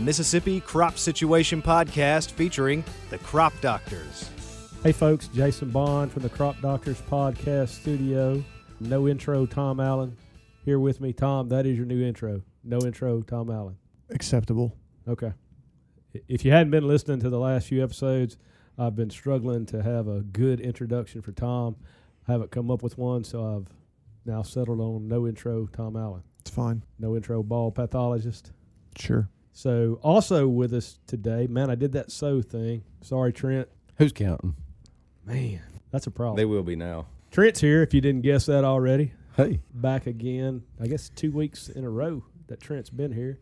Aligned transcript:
the 0.00 0.06
Mississippi 0.06 0.60
Crop 0.60 0.96
Situation 0.96 1.60
Podcast 1.60 2.30
featuring 2.30 2.82
the 3.10 3.18
Crop 3.18 3.52
Doctors. 3.60 4.30
Hey, 4.82 4.92
folks, 4.92 5.28
Jason 5.28 5.68
Bond 5.68 6.10
from 6.10 6.22
the 6.22 6.30
Crop 6.30 6.58
Doctors 6.62 7.02
Podcast 7.02 7.68
Studio. 7.68 8.42
No 8.80 9.08
intro, 9.08 9.44
Tom 9.44 9.78
Allen. 9.78 10.16
Here 10.64 10.78
with 10.78 11.02
me, 11.02 11.12
Tom. 11.12 11.50
That 11.50 11.66
is 11.66 11.76
your 11.76 11.84
new 11.84 12.02
intro. 12.02 12.40
No 12.64 12.78
intro, 12.78 13.20
Tom 13.20 13.50
Allen. 13.50 13.76
Acceptable. 14.08 14.74
Okay. 15.06 15.34
If 16.28 16.46
you 16.46 16.50
hadn't 16.50 16.70
been 16.70 16.88
listening 16.88 17.20
to 17.20 17.28
the 17.28 17.38
last 17.38 17.66
few 17.66 17.84
episodes, 17.84 18.38
I've 18.78 18.96
been 18.96 19.10
struggling 19.10 19.66
to 19.66 19.82
have 19.82 20.08
a 20.08 20.22
good 20.22 20.60
introduction 20.60 21.20
for 21.20 21.32
Tom. 21.32 21.76
I 22.26 22.32
haven't 22.32 22.52
come 22.52 22.70
up 22.70 22.82
with 22.82 22.96
one, 22.96 23.22
so 23.22 23.44
I've 23.44 23.68
now 24.24 24.40
settled 24.40 24.80
on 24.80 25.08
no 25.08 25.26
intro, 25.26 25.66
Tom 25.66 25.94
Allen. 25.94 26.22
It's 26.38 26.48
fine. 26.48 26.84
No 26.98 27.16
intro, 27.16 27.42
ball 27.42 27.70
pathologist. 27.70 28.52
Sure. 28.98 29.28
So, 29.52 29.98
also 30.02 30.46
with 30.48 30.72
us 30.72 30.98
today, 31.06 31.46
man, 31.46 31.70
I 31.70 31.74
did 31.74 31.92
that 31.92 32.10
so 32.10 32.40
thing. 32.40 32.84
Sorry, 33.02 33.32
Trent. 33.32 33.68
Who's 33.98 34.12
counting? 34.12 34.54
Man, 35.24 35.60
that's 35.90 36.06
a 36.06 36.10
problem. 36.10 36.36
They 36.36 36.44
will 36.44 36.62
be 36.62 36.76
now. 36.76 37.06
Trent's 37.30 37.60
here, 37.60 37.82
if 37.82 37.92
you 37.94 38.00
didn't 38.00 38.22
guess 38.22 38.46
that 38.46 38.64
already. 38.64 39.12
Hey, 39.36 39.60
Back 39.72 40.06
again, 40.06 40.62
I 40.80 40.86
guess 40.86 41.08
two 41.08 41.30
weeks 41.30 41.68
in 41.68 41.84
a 41.84 41.90
row 41.90 42.24
that 42.48 42.60
Trent's 42.60 42.90
been 42.90 43.12
here. 43.12 43.38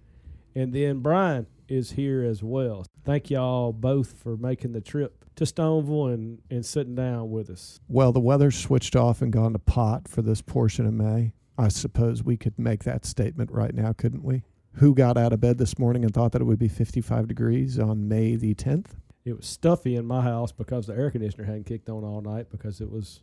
And 0.55 0.73
then 0.73 1.01
Brian 1.01 1.47
is 1.69 1.93
here 1.93 2.23
as 2.25 2.43
well. 2.43 2.85
Thank 3.05 3.31
y'all 3.31 3.73
both 3.73 4.19
for 4.19 4.37
making 4.37 4.73
the 4.73 4.81
trip 4.81 5.25
to 5.37 5.45
Stoneville 5.45 6.13
and, 6.13 6.41
and 6.51 6.67
sitting 6.67 6.95
down 6.95 7.31
with 7.31 7.49
us. 7.49 7.81
Well, 7.89 8.13
the 8.13 8.21
weather's 8.21 8.59
switched 8.59 8.97
off 8.97 9.23
and 9.23 9.33
gone 9.33 9.53
to 9.53 9.59
pot 9.59 10.09
for 10.09 10.21
this 10.21 10.43
portion 10.43 10.85
of 10.87 10.93
May. 10.93 11.33
I 11.57 11.69
suppose 11.69 12.23
we 12.23 12.37
could 12.37 12.59
make 12.59 12.85
that 12.85 13.05
statement 13.05 13.51
right 13.51 13.75
now, 13.75 13.93
couldn't 13.93 14.23
we? 14.23 14.45
Who 14.75 14.95
got 14.95 15.17
out 15.17 15.33
of 15.33 15.41
bed 15.41 15.59
this 15.59 15.79
morning 15.79 16.05
and 16.05 16.15
thought 16.15 16.33
that 16.33 16.43
it 16.43 16.45
would 16.45 16.59
be 16.59 16.69
55 16.69 17.27
degrees 17.27 17.79
on 17.79 18.09
May 18.09 18.37
the 18.37 18.55
10th? 18.55 18.91
It 19.25 19.37
was 19.37 19.47
stuffy 19.47 19.97
in 19.97 20.07
my 20.07 20.23
house 20.23 20.53
because 20.53 20.87
the 20.87 20.95
air 20.95 21.11
conditioner 21.11 21.45
hadn't 21.45 21.67
kicked 21.67 21.89
on 21.89 22.05
all 22.05 22.21
night 22.21 22.49
because 22.51 22.81
it 22.81 22.91
was 22.91 23.21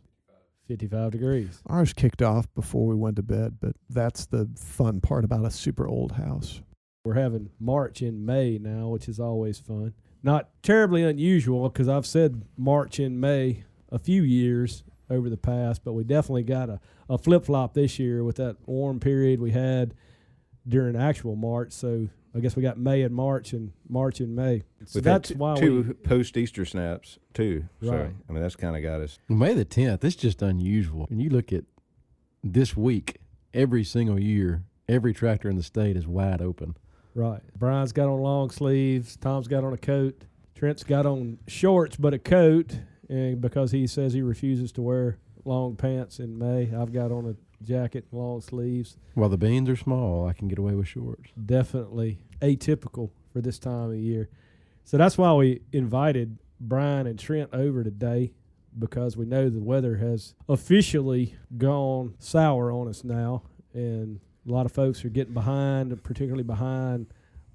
55 0.68 1.12
degrees. 1.12 1.62
Ours 1.66 1.92
kicked 1.92 2.22
off 2.22 2.52
before 2.54 2.86
we 2.86 2.94
went 2.94 3.16
to 3.16 3.22
bed, 3.22 3.56
but 3.60 3.74
that's 3.88 4.26
the 4.26 4.48
fun 4.56 5.00
part 5.00 5.24
about 5.24 5.44
a 5.44 5.50
super 5.50 5.88
old 5.88 6.12
house. 6.12 6.60
We're 7.04 7.14
having 7.14 7.50
March 7.58 8.02
in 8.02 8.26
May 8.26 8.58
now, 8.58 8.88
which 8.88 9.08
is 9.08 9.20
always 9.20 9.58
fun. 9.58 9.94
Not 10.22 10.50
terribly 10.62 11.04
unusual 11.04 11.68
because 11.68 11.88
I've 11.88 12.06
said 12.06 12.42
March 12.56 12.98
in 12.98 13.20
May 13.20 13.64
a 13.90 13.98
few 13.98 14.22
years 14.22 14.82
over 15.08 15.30
the 15.30 15.36
past, 15.36 15.84
but 15.84 15.92
we 15.92 16.02
definitely 16.04 16.42
got 16.42 16.68
a, 16.68 16.80
a 17.08 17.16
flip 17.16 17.44
flop 17.44 17.74
this 17.74 17.98
year 17.98 18.24
with 18.24 18.36
that 18.36 18.56
warm 18.66 18.98
period 18.98 19.40
we 19.40 19.52
had 19.52 19.94
during 20.68 20.96
actual 20.96 21.36
March. 21.36 21.72
So 21.72 22.08
I 22.34 22.40
guess 22.40 22.56
we 22.56 22.62
got 22.62 22.78
May 22.78 23.02
and 23.02 23.14
March 23.14 23.52
and 23.52 23.72
March 23.88 24.20
and 24.20 24.34
May. 24.36 24.62
So 24.84 24.98
We've 24.98 25.04
that's 25.04 25.28
t- 25.30 25.34
why 25.34 25.56
two 25.56 25.82
we. 25.82 25.94
post 25.94 26.36
Easter 26.36 26.64
snaps 26.64 27.18
too. 27.34 27.64
So 27.82 27.90
Right. 27.92 28.14
I 28.28 28.32
mean 28.32 28.42
that's 28.42 28.56
kind 28.56 28.76
of 28.76 28.82
got 28.82 29.00
us. 29.00 29.18
May 29.28 29.54
the 29.54 29.64
10th, 29.64 30.04
it's 30.04 30.16
just 30.16 30.42
unusual. 30.42 31.06
And 31.10 31.22
you 31.22 31.30
look 31.30 31.52
at 31.52 31.64
this 32.44 32.76
week, 32.76 33.18
every 33.54 33.84
single 33.84 34.20
year, 34.20 34.62
every 34.88 35.12
tractor 35.14 35.48
in 35.48 35.56
the 35.56 35.62
state 35.62 35.96
is 35.96 36.06
wide 36.06 36.40
open. 36.42 36.76
Right. 37.14 37.40
Brian's 37.58 37.92
got 37.92 38.08
on 38.08 38.20
long 38.20 38.50
sleeves. 38.50 39.16
Tom's 39.16 39.48
got 39.48 39.64
on 39.64 39.72
a 39.72 39.78
coat. 39.78 40.26
Trent's 40.54 40.84
got 40.84 41.06
on 41.06 41.38
shorts 41.46 41.96
but 41.96 42.12
a 42.14 42.18
coat, 42.18 42.78
and 43.08 43.40
because 43.40 43.72
he 43.72 43.86
says 43.86 44.12
he 44.14 44.22
refuses 44.22 44.72
to 44.72 44.82
wear 44.82 45.18
long 45.44 45.76
pants 45.76 46.18
in 46.18 46.38
May, 46.38 46.70
I've 46.74 46.92
got 46.92 47.10
on 47.12 47.26
a 47.26 47.34
jacket 47.62 48.06
and 48.10 48.20
long 48.20 48.40
sleeves. 48.40 48.96
While 49.14 49.28
the 49.28 49.38
beans 49.38 49.68
are 49.68 49.76
small, 49.76 50.26
I 50.26 50.32
can 50.32 50.48
get 50.48 50.58
away 50.58 50.74
with 50.74 50.88
shorts. 50.88 51.30
Definitely 51.44 52.18
atypical 52.40 53.10
for 53.32 53.40
this 53.40 53.58
time 53.58 53.90
of 53.90 53.96
year. 53.96 54.28
So 54.84 54.96
that's 54.96 55.18
why 55.18 55.32
we 55.32 55.62
invited 55.72 56.38
Brian 56.60 57.06
and 57.06 57.18
Trent 57.18 57.50
over 57.52 57.82
today 57.82 58.32
because 58.78 59.16
we 59.16 59.24
know 59.26 59.48
the 59.48 59.60
weather 59.60 59.96
has 59.96 60.34
officially 60.48 61.34
gone 61.56 62.14
sour 62.18 62.70
on 62.70 62.88
us 62.88 63.04
now, 63.04 63.42
and 63.72 64.20
a 64.46 64.52
lot 64.52 64.66
of 64.66 64.72
folks 64.72 65.04
are 65.04 65.08
getting 65.08 65.34
behind, 65.34 66.02
particularly 66.02 66.42
behind 66.42 67.06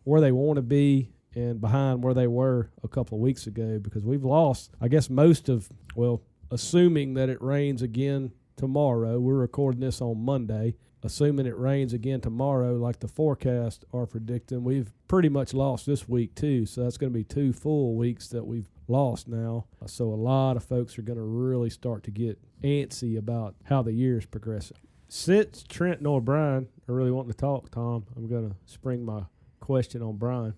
where 0.03 0.20
they 0.20 0.31
want 0.31 0.58
to 0.58 0.62
be 0.62 1.12
and 1.36 1.62
behind 1.62 2.03
where 2.03 2.14
they 2.14 2.28
were 2.28 2.70
a 2.84 2.88
couple 2.88 3.18
of 3.18 3.22
weeks 3.22 3.47
ago 3.47 3.80
because 3.80 4.03
we've 4.03 4.24
lost, 4.24 4.72
I 4.81 4.88
guess, 4.88 5.09
most 5.09 5.47
of, 5.47 5.70
well, 5.96 6.22
assuming 6.50 7.14
that 7.14 7.30
it 7.30 7.42
rains 7.42 7.81
again 7.81 8.34
tomorrow. 8.62 9.20
We're 9.20 9.40
recording 9.40 9.82
this 9.82 10.02
on 10.02 10.24
Monday. 10.24 10.76
Assuming 11.02 11.48
it 11.48 11.58
rains 11.58 11.94
again 11.94 12.22
tomorrow, 12.22 12.76
like 12.76 13.00
the 13.00 13.08
forecast 13.08 13.86
are 13.92 14.06
predicting, 14.06 14.64
we've 14.64 14.94
pretty 15.08 15.30
much 15.30 15.56
lost 15.56 15.88
this 15.88 16.08
week 16.08 16.36
too. 16.36 16.68
So 16.68 16.84
that's 16.84 17.00
going 17.00 17.12
to 17.12 17.18
be 17.18 17.24
two 17.24 17.54
full 17.54 17.96
weeks 17.96 18.28
that 18.28 18.46
we've 18.46 18.70
lost 18.88 19.28
now. 19.28 19.66
So 19.88 20.14
a 20.14 20.14
lot 20.14 20.58
of 20.58 20.64
folks 20.64 21.00
are 21.00 21.02
going 21.02 21.18
to 21.18 21.24
really 21.24 21.72
start 21.72 22.04
to 22.04 22.12
get 22.12 22.38
antsy 22.64 23.18
about 23.18 23.56
how 23.64 23.82
the 23.82 23.94
year 23.94 24.20
is 24.20 24.28
progressing. 24.28 24.78
Since 25.10 25.64
Trent 25.64 26.04
nor 26.04 26.22
Brian 26.22 26.68
are 26.88 26.94
really 26.94 27.10
wanting 27.10 27.32
to 27.32 27.38
talk, 27.38 27.72
Tom, 27.72 28.06
I'm 28.16 28.28
going 28.28 28.48
to 28.48 28.56
spring 28.68 29.04
my 29.04 29.24
question 29.60 30.04
on 30.04 30.18
Brian. 30.18 30.54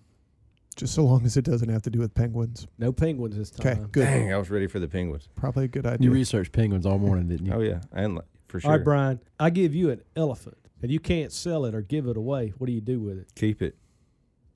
Just 0.76 0.94
so 0.94 1.04
long 1.04 1.24
as 1.24 1.36
it 1.36 1.44
doesn't 1.44 1.68
have 1.68 1.82
to 1.82 1.90
do 1.90 2.00
with 2.00 2.14
penguins. 2.14 2.66
No 2.78 2.92
penguins 2.92 3.36
this 3.36 3.50
time. 3.50 3.66
Okay, 3.66 3.80
good. 3.92 4.04
Dang, 4.04 4.32
I 4.32 4.36
was 4.36 4.50
ready 4.50 4.66
for 4.66 4.80
the 4.80 4.88
penguins. 4.88 5.28
Probably 5.36 5.66
a 5.66 5.68
good 5.68 5.86
idea. 5.86 6.04
You 6.04 6.12
researched 6.12 6.52
penguins 6.52 6.84
all 6.84 6.98
morning, 6.98 7.28
didn't 7.28 7.46
you? 7.46 7.52
Oh 7.52 7.60
yeah, 7.60 7.80
and 7.92 8.16
li- 8.16 8.22
for 8.48 8.60
sure. 8.60 8.70
All 8.70 8.76
right, 8.76 8.84
Brian, 8.84 9.20
I 9.38 9.50
give 9.50 9.74
you 9.74 9.90
an 9.90 10.02
elephant 10.16 10.56
and 10.82 10.90
you 10.90 10.98
can't 11.00 11.32
sell 11.32 11.64
it 11.64 11.74
or 11.74 11.80
give 11.80 12.06
it 12.06 12.16
away. 12.16 12.52
What 12.58 12.66
do 12.66 12.72
you 12.72 12.80
do 12.80 13.00
with 13.00 13.18
it? 13.18 13.28
Keep 13.36 13.62
it. 13.62 13.76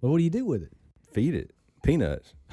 Well, 0.01 0.13
what 0.13 0.19
do 0.19 0.25
you 0.25 0.31
do 0.31 0.45
with 0.45 0.63
it? 0.63 0.73
Feed 1.13 1.35
it. 1.35 1.53
Peanuts. 1.83 2.35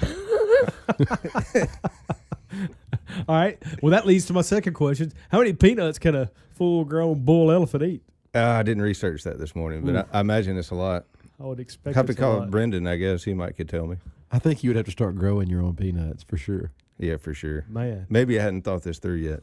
All 3.28 3.34
right. 3.36 3.62
Well, 3.82 3.90
that 3.90 4.06
leads 4.06 4.26
to 4.26 4.32
my 4.32 4.42
second 4.42 4.74
question. 4.74 5.12
How 5.30 5.38
many 5.38 5.52
peanuts 5.52 5.98
can 5.98 6.14
a 6.14 6.30
full 6.54 6.84
grown 6.84 7.24
bull 7.24 7.50
elephant 7.50 7.82
eat? 7.82 8.02
Uh, 8.34 8.40
I 8.40 8.62
didn't 8.62 8.82
research 8.82 9.24
that 9.24 9.38
this 9.38 9.54
morning, 9.54 9.82
but 9.82 10.08
I, 10.12 10.18
I 10.18 10.20
imagine 10.20 10.56
it's 10.58 10.70
a 10.70 10.74
lot. 10.74 11.06
I 11.40 11.44
would 11.44 11.60
expect 11.60 11.96
have 11.96 12.06
to 12.06 12.14
call 12.14 12.38
lot. 12.38 12.50
Brendan. 12.50 12.86
I 12.86 12.96
guess 12.96 13.24
he 13.24 13.34
might 13.34 13.56
could 13.56 13.68
tell 13.68 13.86
me. 13.86 13.96
I 14.32 14.38
think 14.38 14.64
you 14.64 14.70
would 14.70 14.76
have 14.76 14.86
to 14.86 14.92
start 14.92 15.16
growing 15.16 15.48
your 15.48 15.62
own 15.62 15.74
peanuts 15.76 16.22
for 16.22 16.36
sure. 16.36 16.72
Yeah, 16.98 17.16
for 17.18 17.34
sure. 17.34 17.66
Man. 17.68 18.06
Maybe 18.08 18.40
I 18.40 18.42
hadn't 18.42 18.62
thought 18.62 18.82
this 18.82 18.98
through 18.98 19.16
yet. 19.16 19.42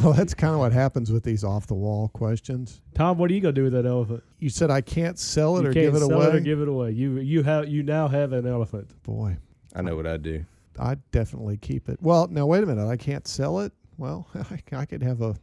Well, 0.00 0.14
that's 0.14 0.32
kind 0.32 0.54
of 0.54 0.60
what 0.60 0.72
happens 0.72 1.12
with 1.12 1.22
these 1.22 1.44
off 1.44 1.66
the 1.66 1.74
wall 1.74 2.08
questions. 2.08 2.80
Tom, 2.94 3.18
what 3.18 3.30
are 3.30 3.34
you 3.34 3.40
gonna 3.40 3.52
do 3.52 3.64
with 3.64 3.74
that 3.74 3.84
elephant? 3.84 4.22
You 4.38 4.48
said 4.48 4.70
I 4.70 4.80
can't 4.80 5.18
sell 5.18 5.58
it 5.58 5.64
you 5.64 5.68
or 5.68 5.72
can't 5.74 5.86
give 5.86 5.94
it 5.96 5.98
sell 5.98 6.12
away. 6.12 6.26
it 6.28 6.34
or 6.34 6.40
give 6.40 6.60
it 6.60 6.68
away. 6.68 6.92
You 6.92 7.18
you 7.18 7.42
have 7.42 7.68
you 7.68 7.82
now 7.82 8.08
have 8.08 8.32
an 8.32 8.46
elephant. 8.46 8.90
Boy, 9.02 9.36
I 9.76 9.82
know 9.82 9.94
what 9.94 10.06
I'd 10.06 10.22
do. 10.22 10.46
I'd 10.78 10.98
definitely 11.10 11.58
keep 11.58 11.90
it. 11.90 11.98
Well, 12.00 12.26
now 12.28 12.46
wait 12.46 12.62
a 12.62 12.66
minute. 12.66 12.88
I 12.88 12.96
can't 12.96 13.28
sell 13.28 13.60
it. 13.60 13.72
Well, 13.98 14.26
I, 14.34 14.60
I 14.74 14.86
could 14.86 15.02
have 15.02 15.20
a 15.20 15.36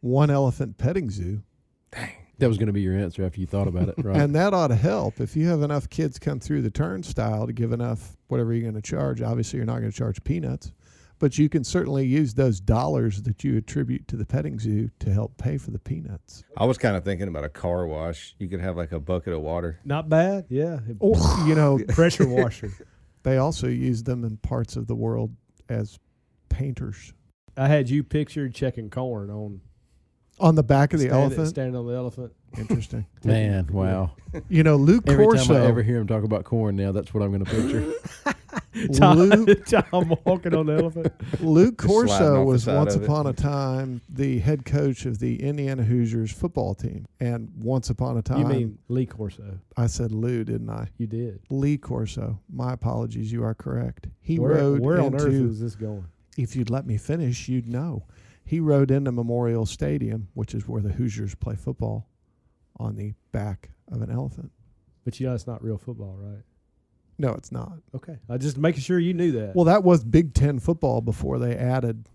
one 0.00 0.30
elephant 0.30 0.78
petting 0.78 1.10
zoo, 1.10 1.42
That 2.38 2.48
was 2.48 2.58
going 2.58 2.66
to 2.66 2.72
be 2.72 2.82
your 2.82 2.96
answer 2.96 3.24
after 3.24 3.40
you 3.40 3.46
thought 3.46 3.68
about 3.68 3.88
it, 3.88 3.94
right? 4.04 4.16
and 4.16 4.34
that 4.34 4.52
ought 4.52 4.68
to 4.68 4.74
help. 4.74 5.20
If 5.20 5.36
you 5.36 5.48
have 5.48 5.62
enough 5.62 5.88
kids 5.88 6.18
come 6.18 6.38
through 6.38 6.62
the 6.62 6.70
turnstile 6.70 7.46
to 7.46 7.52
give 7.52 7.72
enough 7.72 8.16
whatever 8.28 8.52
you're 8.52 8.70
going 8.70 8.74
to 8.74 8.82
charge. 8.82 9.22
Obviously, 9.22 9.58
you're 9.58 9.66
not 9.66 9.78
going 9.78 9.90
to 9.90 9.96
charge 9.96 10.22
peanuts, 10.24 10.72
but 11.18 11.38
you 11.38 11.48
can 11.48 11.64
certainly 11.64 12.06
use 12.06 12.34
those 12.34 12.60
dollars 12.60 13.22
that 13.22 13.44
you 13.44 13.56
attribute 13.56 14.06
to 14.08 14.16
the 14.16 14.26
petting 14.26 14.58
zoo 14.58 14.90
to 14.98 15.12
help 15.12 15.36
pay 15.38 15.56
for 15.56 15.70
the 15.70 15.78
peanuts. 15.78 16.44
I 16.56 16.64
was 16.64 16.78
kind 16.78 16.96
of 16.96 17.04
thinking 17.04 17.28
about 17.28 17.44
a 17.44 17.48
car 17.48 17.86
wash. 17.86 18.34
You 18.38 18.48
could 18.48 18.60
have 18.60 18.76
like 18.76 18.92
a 18.92 19.00
bucket 19.00 19.32
of 19.32 19.40
water. 19.40 19.78
Not 19.84 20.08
bad. 20.08 20.46
Yeah. 20.48 20.80
Or 20.98 21.16
you 21.46 21.54
know, 21.54 21.78
Pressure 21.88 22.28
washer. 22.28 22.72
they 23.22 23.38
also 23.38 23.68
use 23.68 24.02
them 24.02 24.24
in 24.24 24.36
parts 24.38 24.76
of 24.76 24.86
the 24.86 24.94
world 24.94 25.34
as 25.68 25.98
painters. 26.48 27.12
I 27.56 27.68
had 27.68 27.88
you 27.88 28.02
pictured 28.04 28.54
checking 28.54 28.90
corn 28.90 29.30
on 29.30 29.62
On 30.38 30.54
the 30.54 30.62
back 30.62 30.92
of 30.92 31.00
the 31.00 31.06
standing, 31.06 31.24
elephant. 31.24 31.48
standing 31.48 31.76
on 31.76 31.86
the 31.86 31.94
elephant. 31.94 32.32
Interesting. 32.58 33.06
Man, 33.24 33.66
wow. 33.72 34.10
You 34.50 34.62
know, 34.62 34.76
Lou 34.76 35.00
Every 35.06 35.24
Corso. 35.24 35.54
time 35.54 35.62
I 35.62 35.66
ever 35.66 35.82
hear 35.82 35.96
him 35.98 36.06
talk 36.06 36.24
about 36.24 36.44
corn 36.44 36.76
now, 36.76 36.92
that's 36.92 37.14
what 37.14 37.22
I'm 37.22 37.30
going 37.32 37.44
to 37.44 37.50
picture. 37.50 37.92
Tom, 38.92 39.18
Luke, 39.18 39.64
Tom 39.66 40.14
walking 40.26 40.54
on 40.54 40.66
the 40.66 40.74
elephant. 40.74 41.12
Lou 41.40 41.72
Just 41.72 41.80
sliding 41.80 42.06
Corso 42.06 42.14
off 42.34 42.40
the 42.40 42.44
was 42.44 42.64
side 42.64 42.76
once 42.76 42.94
of 42.94 43.02
it. 43.02 43.04
upon 43.06 43.26
a 43.26 43.32
time 43.32 44.02
the 44.10 44.38
head 44.40 44.66
coach 44.66 45.06
of 45.06 45.18
the 45.18 45.42
Indiana 45.42 45.82
Hoosiers 45.82 46.30
football 46.32 46.74
team. 46.74 47.06
And 47.18 47.50
once 47.58 47.88
upon 47.88 48.18
a 48.18 48.22
time, 48.22 48.40
You 48.40 48.46
mean 48.46 48.78
Lee 48.88 49.06
Corso? 49.06 49.58
I 49.78 49.86
said 49.86 50.12
Lou, 50.12 50.44
didn't 50.44 50.68
I? 50.68 50.88
You 50.98 51.06
did. 51.06 51.40
Lee 51.48 51.78
Corso. 51.78 52.38
My 52.52 52.74
apologies. 52.74 53.32
You 53.32 53.42
are 53.44 53.54
correct. 53.54 54.08
He 54.20 54.38
where 54.38 54.52
rode 54.56 54.80
where 54.80 54.98
on 55.00 55.06
into. 55.14 55.24
earth 55.24 55.32
is 55.32 55.60
this 55.60 55.74
going? 55.74 56.04
if 56.36 56.54
you'd 56.54 56.68
let 56.68 56.86
me 56.86 56.98
finish, 56.98 57.48
you'd 57.48 57.66
know. 57.66 58.02
He 58.46 58.60
rode 58.60 58.90
into 58.90 59.10
Memorial 59.12 59.66
Stadium, 59.66 60.28
which 60.34 60.54
is 60.54 60.66
where 60.68 60.80
the 60.80 60.92
Hoosiers 60.92 61.34
play 61.34 61.56
football, 61.56 62.08
on 62.78 62.94
the 62.94 63.12
back 63.32 63.70
of 63.90 64.00
an 64.02 64.10
elephant. 64.10 64.52
But 65.04 65.18
you 65.18 65.26
know 65.26 65.34
it's 65.34 65.46
not 65.46 65.62
real 65.62 65.78
football, 65.78 66.16
right? 66.18 66.42
No, 67.18 67.32
it's 67.32 67.50
not. 67.50 67.72
Okay. 67.94 68.18
I 68.28 68.36
just 68.36 68.56
making 68.56 68.82
sure 68.82 68.98
you 68.98 69.14
knew 69.14 69.32
that. 69.32 69.56
Well, 69.56 69.64
that 69.64 69.82
was 69.82 70.04
Big 70.04 70.32
Ten 70.32 70.58
football 70.58 71.00
before 71.00 71.38
they 71.38 71.56
added, 71.56 72.08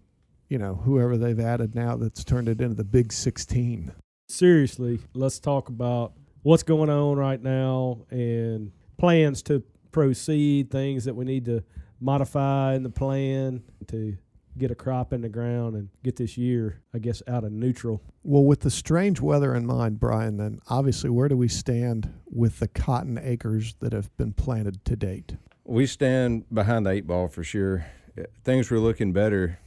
you 0.47 0.57
know, 0.57 0.75
whoever 0.75 1.17
they've 1.17 1.39
added 1.39 1.75
now 1.75 1.97
that's 1.97 2.23
turned 2.23 2.47
it 2.47 2.61
into 2.61 2.75
the 2.75 2.83
Big 2.83 3.11
16. 3.11 3.91
seriously, 4.31 4.99
let's 5.13 5.39
talk 5.39 5.69
about 5.69 6.13
what's 6.43 6.63
going 6.63 6.89
on 6.89 7.17
right 7.17 7.41
now 7.41 8.05
and 8.09 8.71
plans 8.97 9.41
to 9.43 9.63
proceed, 9.91 10.71
things 10.71 11.05
that 11.05 11.15
we 11.15 11.25
need 11.25 11.45
to 11.45 11.63
modify 11.99 12.73
in 12.73 12.83
the 12.83 12.89
plan 12.89 13.61
to 13.87 14.17
get 14.57 14.71
a 14.71 14.75
crop 14.75 15.13
in 15.13 15.21
the 15.21 15.29
ground 15.29 15.75
and 15.75 15.89
get 16.03 16.17
this 16.17 16.37
year, 16.37 16.81
I 16.93 16.99
guess, 16.99 17.21
out 17.27 17.43
of 17.43 17.51
neutral. 17.51 18.01
Well, 18.23 18.43
with 18.43 18.61
the 18.61 18.71
strange 18.71 19.21
weather 19.21 19.55
in 19.55 19.65
mind, 19.65 19.99
Brian, 19.99 20.37
then 20.37 20.59
obviously 20.69 21.09
where 21.09 21.29
do 21.29 21.37
we 21.37 21.47
stand 21.47 22.13
with 22.29 22.59
the 22.59 22.67
cotton 22.67 23.19
acres 23.21 23.75
that 23.79 23.93
have 23.93 24.15
been 24.17 24.33
planted 24.33 24.83
to 24.85 24.95
date? 24.95 25.35
We 25.63 25.85
stand 25.85 26.45
behind 26.53 26.85
the 26.85 26.91
eight 26.91 27.07
ball 27.07 27.27
for 27.27 27.43
sure. 27.43 27.85
Uh, 28.17 28.23
Things 28.43 28.69
were 28.69 28.79
looking 28.79 29.13
better, 29.13 29.59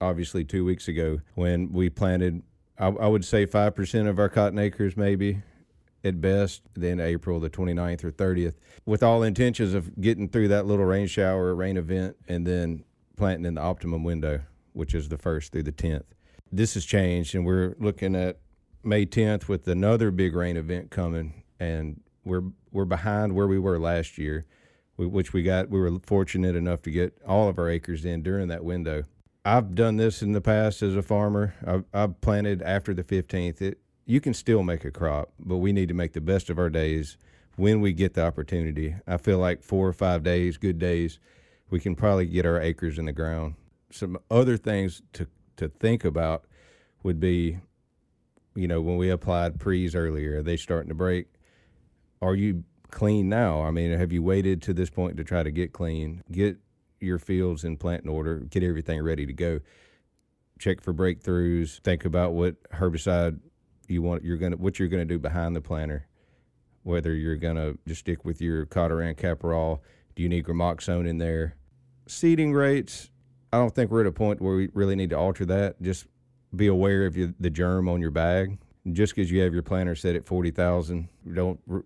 obviously, 0.00 0.44
two 0.44 0.64
weeks 0.64 0.88
ago 0.88 1.20
when 1.34 1.72
we 1.72 1.90
planted, 1.90 2.42
I, 2.78 2.86
I 2.86 3.06
would 3.06 3.24
say 3.24 3.46
5% 3.46 4.08
of 4.08 4.18
our 4.18 4.28
cotton 4.28 4.58
acres, 4.58 4.96
maybe 4.96 5.42
at 6.04 6.20
best, 6.20 6.62
then 6.74 7.00
April 7.00 7.38
the 7.38 7.50
29th 7.50 8.04
or 8.04 8.10
30th, 8.10 8.54
with 8.84 9.02
all 9.02 9.22
intentions 9.22 9.74
of 9.74 10.00
getting 10.00 10.28
through 10.28 10.48
that 10.48 10.66
little 10.66 10.84
rain 10.84 11.06
shower, 11.06 11.54
rain 11.54 11.76
event, 11.76 12.16
and 12.28 12.46
then 12.46 12.84
planting 13.22 13.46
in 13.46 13.54
the 13.54 13.60
optimum 13.60 14.02
window, 14.02 14.40
which 14.72 14.96
is 14.96 15.08
the 15.08 15.16
first 15.16 15.52
through 15.52 15.62
the 15.62 15.70
10th. 15.70 16.02
This 16.50 16.74
has 16.74 16.84
changed, 16.84 17.36
and 17.36 17.46
we're 17.46 17.76
looking 17.78 18.16
at 18.16 18.40
May 18.82 19.06
10th 19.06 19.46
with 19.46 19.68
another 19.68 20.10
big 20.10 20.34
rain 20.34 20.56
event 20.56 20.90
coming, 20.90 21.44
and 21.60 22.00
we're 22.24 22.42
we're 22.72 22.84
behind 22.84 23.36
where 23.36 23.46
we 23.46 23.60
were 23.60 23.78
last 23.78 24.18
year, 24.18 24.44
which 24.96 25.32
we 25.32 25.44
got. 25.44 25.70
We 25.70 25.78
were 25.78 26.00
fortunate 26.02 26.56
enough 26.56 26.82
to 26.82 26.90
get 26.90 27.16
all 27.24 27.48
of 27.48 27.60
our 27.60 27.68
acres 27.68 28.04
in 28.04 28.24
during 28.24 28.48
that 28.48 28.64
window. 28.64 29.04
I've 29.44 29.76
done 29.76 29.98
this 29.98 30.20
in 30.20 30.32
the 30.32 30.40
past 30.40 30.82
as 30.82 30.96
a 30.96 31.02
farmer. 31.02 31.54
I've, 31.64 31.84
I've 31.94 32.20
planted 32.22 32.60
after 32.62 32.92
the 32.92 33.04
15th. 33.04 33.62
It 33.62 33.78
you 34.04 34.20
can 34.20 34.34
still 34.34 34.64
make 34.64 34.84
a 34.84 34.90
crop, 34.90 35.30
but 35.38 35.58
we 35.58 35.72
need 35.72 35.86
to 35.86 35.94
make 35.94 36.12
the 36.12 36.20
best 36.20 36.50
of 36.50 36.58
our 36.58 36.70
days 36.70 37.18
when 37.54 37.80
we 37.80 37.92
get 37.92 38.14
the 38.14 38.26
opportunity. 38.26 38.96
I 39.06 39.16
feel 39.16 39.38
like 39.38 39.62
four 39.62 39.86
or 39.86 39.92
five 39.92 40.24
days, 40.24 40.56
good 40.56 40.80
days, 40.80 41.20
we 41.72 41.80
can 41.80 41.96
probably 41.96 42.26
get 42.26 42.44
our 42.44 42.60
acres 42.60 42.98
in 42.98 43.06
the 43.06 43.12
ground. 43.12 43.54
Some 43.90 44.18
other 44.30 44.56
things 44.58 45.02
to 45.14 45.26
to 45.56 45.68
think 45.68 46.04
about 46.04 46.44
would 47.02 47.18
be, 47.18 47.58
you 48.54 48.68
know, 48.68 48.80
when 48.80 48.96
we 48.96 49.10
applied 49.10 49.58
pre's 49.58 49.94
earlier, 49.94 50.38
are 50.38 50.42
they 50.42 50.56
starting 50.56 50.90
to 50.90 50.94
break? 50.94 51.28
Are 52.20 52.34
you 52.34 52.64
clean 52.90 53.28
now? 53.28 53.62
I 53.62 53.70
mean, 53.70 53.90
have 53.98 54.12
you 54.12 54.22
waited 54.22 54.60
to 54.62 54.74
this 54.74 54.90
point 54.90 55.16
to 55.16 55.24
try 55.24 55.42
to 55.42 55.50
get 55.50 55.72
clean, 55.72 56.22
get 56.30 56.58
your 57.00 57.18
fields 57.18 57.64
in 57.64 57.78
plant 57.78 58.04
in 58.04 58.10
order, 58.10 58.40
get 58.40 58.62
everything 58.62 59.02
ready 59.02 59.24
to 59.24 59.32
go? 59.32 59.60
Check 60.58 60.82
for 60.82 60.92
breakthroughs. 60.92 61.80
Think 61.80 62.04
about 62.04 62.34
what 62.34 62.62
herbicide 62.70 63.40
you 63.88 64.02
want. 64.02 64.24
You're 64.24 64.36
gonna 64.36 64.56
what 64.58 64.78
you're 64.78 64.88
gonna 64.88 65.06
do 65.06 65.18
behind 65.18 65.56
the 65.56 65.62
planter. 65.62 66.06
Whether 66.82 67.14
you're 67.14 67.36
gonna 67.36 67.74
just 67.88 68.00
stick 68.00 68.26
with 68.26 68.42
your 68.42 68.66
Cotoran 68.66 69.16
Caparol, 69.16 69.80
do 70.14 70.22
you 70.22 70.28
need 70.28 70.44
Gramoxone 70.44 71.08
in 71.08 71.16
there? 71.16 71.56
Seeding 72.06 72.52
rates. 72.52 73.10
I 73.52 73.58
don't 73.58 73.74
think 73.74 73.90
we're 73.90 74.00
at 74.00 74.06
a 74.06 74.12
point 74.12 74.40
where 74.40 74.56
we 74.56 74.68
really 74.72 74.96
need 74.96 75.10
to 75.10 75.18
alter 75.18 75.44
that. 75.46 75.80
Just 75.82 76.06
be 76.54 76.66
aware 76.66 77.06
of 77.06 77.16
your, 77.16 77.32
the 77.38 77.50
germ 77.50 77.88
on 77.88 78.00
your 78.00 78.10
bag. 78.10 78.58
Just 78.92 79.14
because 79.14 79.30
you 79.30 79.40
have 79.42 79.52
your 79.52 79.62
planter 79.62 79.94
set 79.94 80.16
at 80.16 80.26
forty 80.26 80.50
thousand, 80.50 81.08
don't 81.32 81.60
r- 81.70 81.84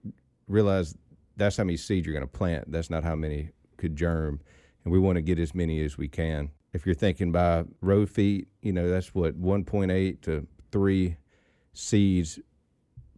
realize 0.49 0.97
that's 1.37 1.57
how 1.57 1.65
many 1.65 1.77
seeds 1.77 2.07
you're 2.07 2.15
going 2.15 2.27
to 2.27 2.39
plant. 2.39 2.73
That's 2.73 2.89
not 2.89 3.05
how 3.05 3.15
many 3.15 3.51
could 3.77 3.97
germ, 3.97 4.41
and 4.85 4.93
we 4.93 4.99
want 4.99 5.17
to 5.17 5.23
get 5.23 5.39
as 5.39 5.55
many 5.55 5.85
as 5.85 5.99
we 5.99 6.09
can. 6.09 6.51
If 6.73 6.87
you're 6.87 6.95
thinking 6.95 7.33
by 7.33 7.65
row 7.83 8.07
feet, 8.07 8.49
you 8.63 8.73
know 8.73 8.89
that's 8.89 9.15
what 9.15 9.41
1.8 9.41 10.21
to 10.23 10.47
three 10.73 11.17
seeds 11.75 12.39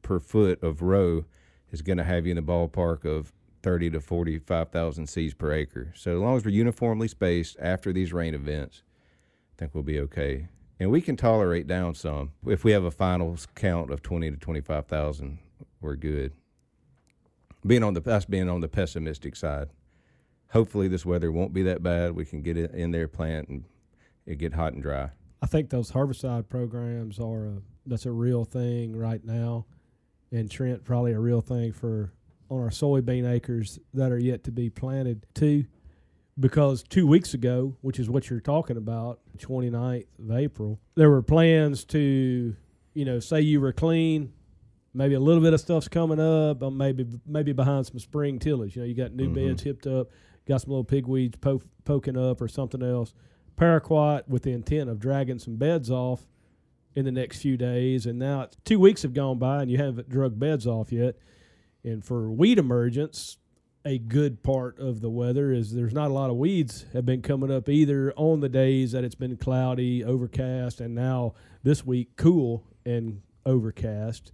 per 0.02 0.18
foot 0.18 0.60
of 0.62 0.82
row 0.82 1.24
is 1.70 1.82
going 1.82 1.98
to 1.98 2.04
have 2.04 2.26
you 2.26 2.32
in 2.32 2.36
the 2.36 2.42
ballpark 2.42 3.04
of 3.04 3.32
30 3.62 3.90
to 3.90 4.00
45,000 4.00 5.06
seeds 5.08 5.34
per 5.34 5.52
acre. 5.52 5.92
So 5.96 6.12
as 6.12 6.18
long 6.18 6.36
as 6.36 6.44
we're 6.44 6.50
uniformly 6.50 7.08
spaced 7.08 7.56
after 7.60 7.92
these 7.92 8.12
rain 8.12 8.34
events, 8.34 8.82
I 9.54 9.58
think 9.58 9.74
we'll 9.74 9.84
be 9.84 10.00
okay. 10.00 10.48
And 10.80 10.90
we 10.90 11.00
can 11.00 11.16
tolerate 11.16 11.66
down 11.66 11.94
some. 11.94 12.32
If 12.46 12.62
we 12.64 12.72
have 12.72 12.84
a 12.84 12.90
final 12.90 13.36
count 13.54 13.90
of 13.90 14.02
20 14.02 14.30
to 14.30 14.36
25,000, 14.36 15.38
we're 15.80 15.96
good. 15.96 16.32
Being 17.66 17.82
on 17.82 17.94
the 17.94 18.10
us 18.10 18.24
being 18.24 18.48
on 18.48 18.60
the 18.60 18.68
pessimistic 18.68 19.34
side. 19.34 19.68
Hopefully 20.52 20.88
this 20.88 21.04
weather 21.04 21.30
won't 21.32 21.52
be 21.52 21.62
that 21.64 21.82
bad. 21.82 22.12
We 22.12 22.24
can 22.24 22.42
get 22.42 22.56
it 22.56 22.72
in 22.72 22.92
there, 22.92 23.08
plant, 23.08 23.48
and 23.48 23.64
it 24.24 24.38
get 24.38 24.54
hot 24.54 24.72
and 24.72 24.82
dry. 24.82 25.10
I 25.42 25.46
think 25.46 25.70
those 25.70 25.92
herbicide 25.92 26.48
programs 26.48 27.18
are 27.18 27.46
a, 27.46 27.62
that's 27.86 28.06
a 28.06 28.12
real 28.12 28.44
thing 28.44 28.96
right 28.96 29.24
now, 29.24 29.66
and 30.32 30.50
Trent 30.50 30.84
probably 30.84 31.12
a 31.12 31.20
real 31.20 31.40
thing 31.40 31.72
for 31.72 32.12
on 32.50 32.60
our 32.60 32.70
soybean 32.70 33.30
acres 33.30 33.78
that 33.94 34.10
are 34.12 34.18
yet 34.18 34.44
to 34.44 34.50
be 34.52 34.70
planted 34.70 35.26
too. 35.34 35.64
Because 36.40 36.84
two 36.84 37.06
weeks 37.06 37.34
ago, 37.34 37.76
which 37.80 37.98
is 37.98 38.08
what 38.08 38.30
you're 38.30 38.40
talking 38.40 38.76
about, 38.76 39.18
29th 39.38 40.06
of 40.20 40.30
April, 40.30 40.78
there 40.94 41.10
were 41.10 41.20
plans 41.22 41.84
to, 41.86 42.54
you 42.94 43.04
know, 43.04 43.18
say 43.18 43.40
you 43.40 43.60
were 43.60 43.72
clean, 43.72 44.32
maybe 44.94 45.14
a 45.14 45.20
little 45.20 45.42
bit 45.42 45.52
of 45.52 45.60
stuff's 45.60 45.88
coming 45.88 46.20
up, 46.20 46.60
maybe 46.72 47.04
maybe 47.26 47.52
behind 47.52 47.86
some 47.86 47.98
spring 47.98 48.38
tillage. 48.38 48.76
You 48.76 48.82
know, 48.82 48.86
you 48.88 48.94
got 48.94 49.12
new 49.14 49.28
Mhm. 49.28 49.34
beds 49.34 49.62
hipped 49.62 49.86
up, 49.88 50.10
got 50.46 50.60
some 50.60 50.70
little 50.70 50.84
pigweeds 50.84 51.40
po- 51.40 51.60
poking 51.84 52.16
up 52.16 52.40
or 52.40 52.46
something 52.46 52.82
else. 52.84 53.14
Paraquat 53.56 54.28
with 54.28 54.44
the 54.44 54.52
intent 54.52 54.88
of 54.88 55.00
dragging 55.00 55.40
some 55.40 55.56
beds 55.56 55.90
off 55.90 56.28
in 56.94 57.04
the 57.04 57.10
next 57.12 57.40
few 57.42 57.56
days, 57.56 58.06
and 58.06 58.16
now 58.16 58.46
two 58.64 58.78
weeks 58.78 59.02
have 59.02 59.12
gone 59.12 59.38
by 59.38 59.60
and 59.62 59.70
you 59.72 59.76
haven't 59.78 60.08
drug 60.08 60.38
beds 60.38 60.68
off 60.68 60.92
yet. 60.92 61.16
And 61.84 62.04
for 62.04 62.30
weed 62.30 62.58
emergence, 62.58 63.38
a 63.84 63.98
good 63.98 64.42
part 64.42 64.78
of 64.78 65.00
the 65.00 65.10
weather 65.10 65.52
is 65.52 65.72
there's 65.72 65.94
not 65.94 66.10
a 66.10 66.14
lot 66.14 66.30
of 66.30 66.36
weeds 66.36 66.84
have 66.92 67.06
been 67.06 67.22
coming 67.22 67.50
up 67.50 67.68
either 67.68 68.12
on 68.16 68.40
the 68.40 68.48
days 68.48 68.92
that 68.92 69.04
it's 69.04 69.14
been 69.14 69.36
cloudy, 69.36 70.04
overcast, 70.04 70.80
and 70.80 70.94
now 70.94 71.34
this 71.62 71.86
week 71.86 72.16
cool 72.16 72.64
and 72.84 73.22
overcast. 73.46 74.32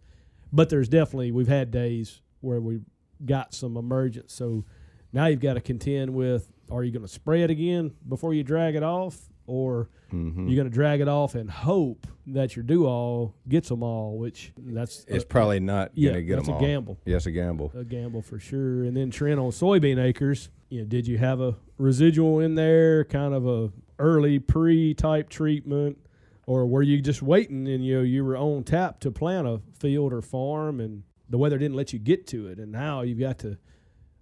But 0.53 0.71
there's 0.71 0.89
definitely 0.89 1.31
we've 1.31 1.49
had 1.49 1.71
days 1.71 2.21
where 2.41 2.61
we 2.61 2.81
got 3.25 3.55
some 3.55 3.77
emergence. 3.77 4.33
So 4.33 4.65
now 5.13 5.27
you've 5.27 5.41
got 5.41 5.55
to 5.55 5.61
contend 5.61 6.15
with: 6.15 6.53
Are 6.71 6.83
you 6.83 6.91
going 6.91 7.07
to 7.07 7.09
spray 7.09 7.43
it 7.43 7.51
again 7.51 7.93
before 8.09 8.35
you 8.35 8.43
drag 8.43 8.75
it 8.75 8.83
off, 8.83 9.19
or 9.47 9.89
Mm-hmm. 10.13 10.47
you're 10.47 10.55
going 10.55 10.69
to 10.71 10.73
drag 10.73 11.01
it 11.01 11.09
off 11.09 11.35
and 11.35 11.51
hope 11.51 12.07
that 12.29 12.55
your 12.55 12.63
Dual 12.63 13.35
gets 13.49 13.69
them 13.69 13.83
all? 13.83 14.17
Which 14.17 14.53
that's 14.57 15.05
it's 15.09 15.25
a- 15.25 15.27
probably 15.27 15.59
not 15.59 15.91
yeah, 15.95 16.11
going 16.13 16.15
to 16.15 16.23
get 16.23 16.37
them 16.37 16.45
all. 16.51 16.55
that's 16.61 16.63
a 16.65 16.67
gamble 16.69 16.99
Yes, 17.05 17.27
a 17.27 17.31
gamble. 17.33 17.73
a 17.75 17.83
gamble 17.83 18.23
for 18.23 18.39
sure. 18.39 18.85
And 18.85 18.97
then 18.97 19.11
Trent 19.11 19.41
on 19.41 19.51
soybean 19.51 19.99
acres, 20.01 20.51
you 20.69 20.81
know, 20.81 20.85
did 20.87 21.09
you 21.09 21.19
have 21.19 21.41
a 21.41 21.57
residual 21.79 22.39
in 22.39 22.55
there, 22.55 23.05
kind 23.05 23.35
of 23.35 23.45
a 23.49 23.73
early 23.99 24.39
pre 24.39 24.95
type 24.95 25.29
treatment, 25.31 25.99
or 26.47 26.65
were 26.65 26.83
you 26.83 27.01
just 27.01 27.21
waiting 27.23 27.67
and 27.67 27.85
you 27.85 27.97
know 27.97 28.03
you 28.03 28.25
were 28.25 28.37
on 28.37 28.63
tap 28.63 29.01
to 29.01 29.11
plant 29.11 29.49
a 29.49 29.63
field 29.81 30.13
or 30.13 30.23
farm 30.23 30.79
and 30.79 31.03
the 31.29 31.39
weather 31.39 31.59
didn't 31.59 31.75
let 31.77 31.93
you 31.93 31.99
get 31.99 32.25
to 32.29 32.47
it, 32.47 32.59
and 32.61 32.71
now 32.71 33.01
you've 33.01 33.19
got 33.19 33.39
to 33.41 33.59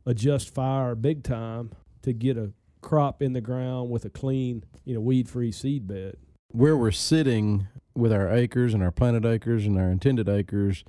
adjust 0.07 0.55
fire 0.55 0.95
big 0.95 1.23
time 1.23 1.71
to 2.00 2.14
get 2.14 2.38
a 2.38 2.52
crop 2.83 3.23
in 3.23 3.33
the 3.33 3.41
ground 3.41 3.89
with 3.89 4.05
a 4.05 4.11
clean, 4.11 4.65
you 4.85 4.95
know, 4.95 5.01
weed 5.01 5.29
free 5.29 5.51
seed 5.53 5.87
bed. 5.89 6.17
where 6.53 6.77
we're 6.77 6.91
sitting 6.91 7.67
with 7.95 8.12
our 8.12 8.31
acres 8.31 8.75
and 8.75 8.83
our 8.83 8.91
planted 8.91 9.25
acres 9.25 9.65
and 9.67 9.79
our 9.79 9.91
intended 9.91 10.29
acres, 10.29 10.85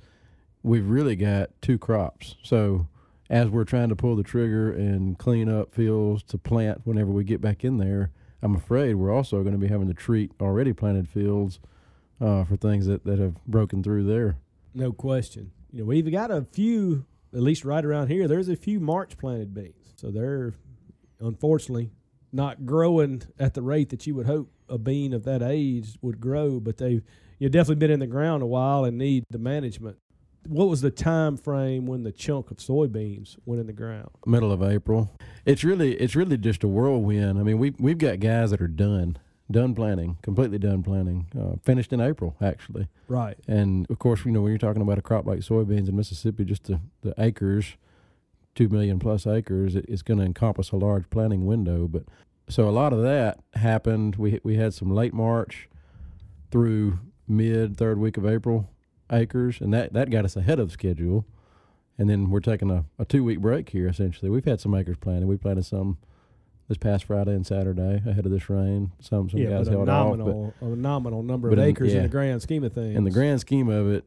we've 0.62 0.88
really 0.88 1.16
got 1.16 1.50
two 1.62 1.78
crops. 1.78 2.36
So 2.42 2.86
as 3.30 3.48
we're 3.48 3.64
trying 3.64 3.88
to 3.88 3.96
pull 3.96 4.14
the 4.16 4.22
trigger 4.22 4.70
and 4.72 5.18
clean 5.18 5.48
up 5.48 5.74
fields 5.74 6.22
to 6.24 6.38
plant 6.38 6.82
whenever 6.84 7.10
we 7.10 7.24
get 7.24 7.40
back 7.40 7.64
in 7.64 7.78
there, 7.78 8.10
I'm 8.42 8.54
afraid 8.54 8.94
we're 8.96 9.12
also 9.14 9.40
going 9.42 9.54
to 9.54 9.58
be 9.58 9.68
having 9.68 9.88
to 9.88 9.94
treat 9.94 10.32
already 10.40 10.74
planted 10.74 11.08
fields 11.08 11.60
uh, 12.20 12.44
for 12.44 12.56
things 12.56 12.86
that, 12.86 13.04
that 13.04 13.18
have 13.18 13.42
broken 13.46 13.82
through 13.82 14.04
there. 14.04 14.36
No 14.74 14.92
question. 14.92 15.50
You 15.72 15.80
know, 15.80 15.86
we've 15.86 16.10
got 16.12 16.30
a 16.30 16.42
few, 16.52 17.06
at 17.32 17.40
least 17.40 17.64
right 17.64 17.84
around 17.84 18.08
here, 18.08 18.28
there's 18.28 18.50
a 18.50 18.56
few 18.56 18.80
March 18.80 19.16
planted 19.16 19.54
beans. 19.54 19.94
So 19.96 20.10
they're 20.10 20.52
unfortunately 21.24 21.90
not 22.32 22.66
growing 22.66 23.22
at 23.38 23.54
the 23.54 23.62
rate 23.62 23.90
that 23.90 24.06
you 24.06 24.14
would 24.14 24.26
hope 24.26 24.50
a 24.68 24.76
bean 24.76 25.12
of 25.12 25.24
that 25.24 25.42
age 25.42 25.96
would 26.02 26.20
grow, 26.20 26.58
but 26.58 26.78
they've 26.78 27.02
you 27.38 27.48
know, 27.48 27.52
definitely 27.52 27.76
been 27.76 27.90
in 27.90 28.00
the 28.00 28.06
ground 28.06 28.42
a 28.42 28.46
while 28.46 28.84
and 28.84 28.98
need 28.98 29.24
the 29.30 29.38
management. 29.38 29.96
What 30.46 30.68
was 30.68 30.82
the 30.82 30.90
time 30.90 31.36
frame 31.36 31.86
when 31.86 32.02
the 32.02 32.12
chunk 32.12 32.50
of 32.50 32.58
soybeans 32.58 33.36
went 33.46 33.60
in 33.60 33.66
the 33.66 33.72
ground? 33.72 34.10
Middle 34.26 34.52
of 34.52 34.62
April. 34.62 35.10
It's 35.46 35.64
really 35.64 35.94
it's 35.94 36.14
really 36.14 36.36
just 36.36 36.64
a 36.64 36.68
whirlwind. 36.68 37.38
I 37.38 37.42
mean, 37.42 37.58
we 37.58 37.72
we've 37.78 37.96
got 37.96 38.20
guys 38.20 38.50
that 38.50 38.60
are 38.60 38.68
done, 38.68 39.16
done 39.50 39.74
planting, 39.74 40.18
completely 40.20 40.58
done 40.58 40.82
planting, 40.82 41.28
uh, 41.38 41.56
finished 41.64 41.94
in 41.94 42.00
April 42.00 42.36
actually. 42.42 42.88
Right. 43.08 43.38
And 43.48 43.86
of 43.88 43.98
course, 43.98 44.26
you 44.26 44.32
know, 44.32 44.42
when 44.42 44.50
you're 44.50 44.58
talking 44.58 44.82
about 44.82 44.98
a 44.98 45.02
crop 45.02 45.24
like 45.24 45.38
soybeans 45.38 45.88
in 45.88 45.96
Mississippi, 45.96 46.44
just 46.44 46.64
the, 46.64 46.80
the 47.00 47.14
acres, 47.16 47.76
two 48.54 48.68
million 48.68 48.98
plus 48.98 49.26
acres, 49.26 49.74
it, 49.76 49.84
it's 49.88 50.02
going 50.02 50.18
to 50.18 50.24
encompass 50.24 50.70
a 50.70 50.76
large 50.76 51.08
planting 51.10 51.46
window. 51.46 51.88
But 51.88 52.04
so 52.48 52.68
a 52.68 52.70
lot 52.70 52.92
of 52.92 53.02
that 53.02 53.40
happened. 53.54 54.16
We 54.16 54.40
we 54.42 54.56
had 54.56 54.74
some 54.74 54.90
late 54.94 55.14
March 55.14 55.68
through 56.50 56.98
mid 57.26 57.76
third 57.76 57.98
week 57.98 58.16
of 58.16 58.26
April 58.26 58.68
acres, 59.10 59.60
and 59.60 59.72
that 59.74 59.92
that 59.92 60.10
got 60.10 60.24
us 60.24 60.36
ahead 60.36 60.58
of 60.58 60.72
schedule. 60.72 61.26
and 61.98 62.10
then 62.10 62.30
we're 62.30 62.40
taking 62.40 62.70
a, 62.70 62.84
a 62.98 63.04
two 63.04 63.22
week 63.24 63.40
break 63.40 63.70
here. 63.70 63.88
Essentially, 63.88 64.30
we've 64.30 64.44
had 64.44 64.60
some 64.60 64.74
acres 64.74 64.96
planted. 64.98 65.26
We 65.26 65.36
planted 65.36 65.64
some 65.64 65.98
this 66.68 66.78
past 66.78 67.04
Friday 67.04 67.32
and 67.32 67.46
Saturday 67.46 68.02
ahead 68.06 68.24
of 68.24 68.32
this 68.32 68.48
rain. 68.48 68.92
Some 69.00 69.28
some 69.30 69.40
yeah, 69.40 69.50
guys 69.50 69.68
held 69.68 69.88
off, 69.88 70.10
but 70.10 70.16
nominal, 70.18 70.54
a 70.60 70.64
nominal 70.64 71.22
number 71.22 71.50
of 71.50 71.58
acres 71.58 71.90
in 71.90 71.96
yeah. 71.96 72.02
the 72.02 72.08
grand 72.08 72.42
scheme 72.42 72.64
of 72.64 72.72
things. 72.72 72.96
in 72.96 73.04
the 73.04 73.10
grand 73.10 73.40
scheme 73.40 73.68
of 73.68 73.90
it, 73.90 74.04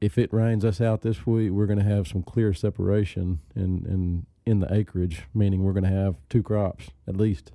if 0.00 0.18
it 0.18 0.32
rains 0.32 0.64
us 0.64 0.80
out 0.80 1.02
this 1.02 1.26
week, 1.26 1.50
we're 1.50 1.66
going 1.66 1.78
to 1.78 1.84
have 1.84 2.08
some 2.08 2.22
clear 2.22 2.52
separation 2.52 3.40
in 3.54 3.84
in 3.86 4.26
in 4.46 4.60
the 4.60 4.72
acreage, 4.72 5.24
meaning 5.34 5.62
we're 5.62 5.72
going 5.72 5.84
to 5.84 5.90
have 5.90 6.16
two 6.28 6.42
crops 6.42 6.88
at 7.06 7.16
least. 7.16 7.52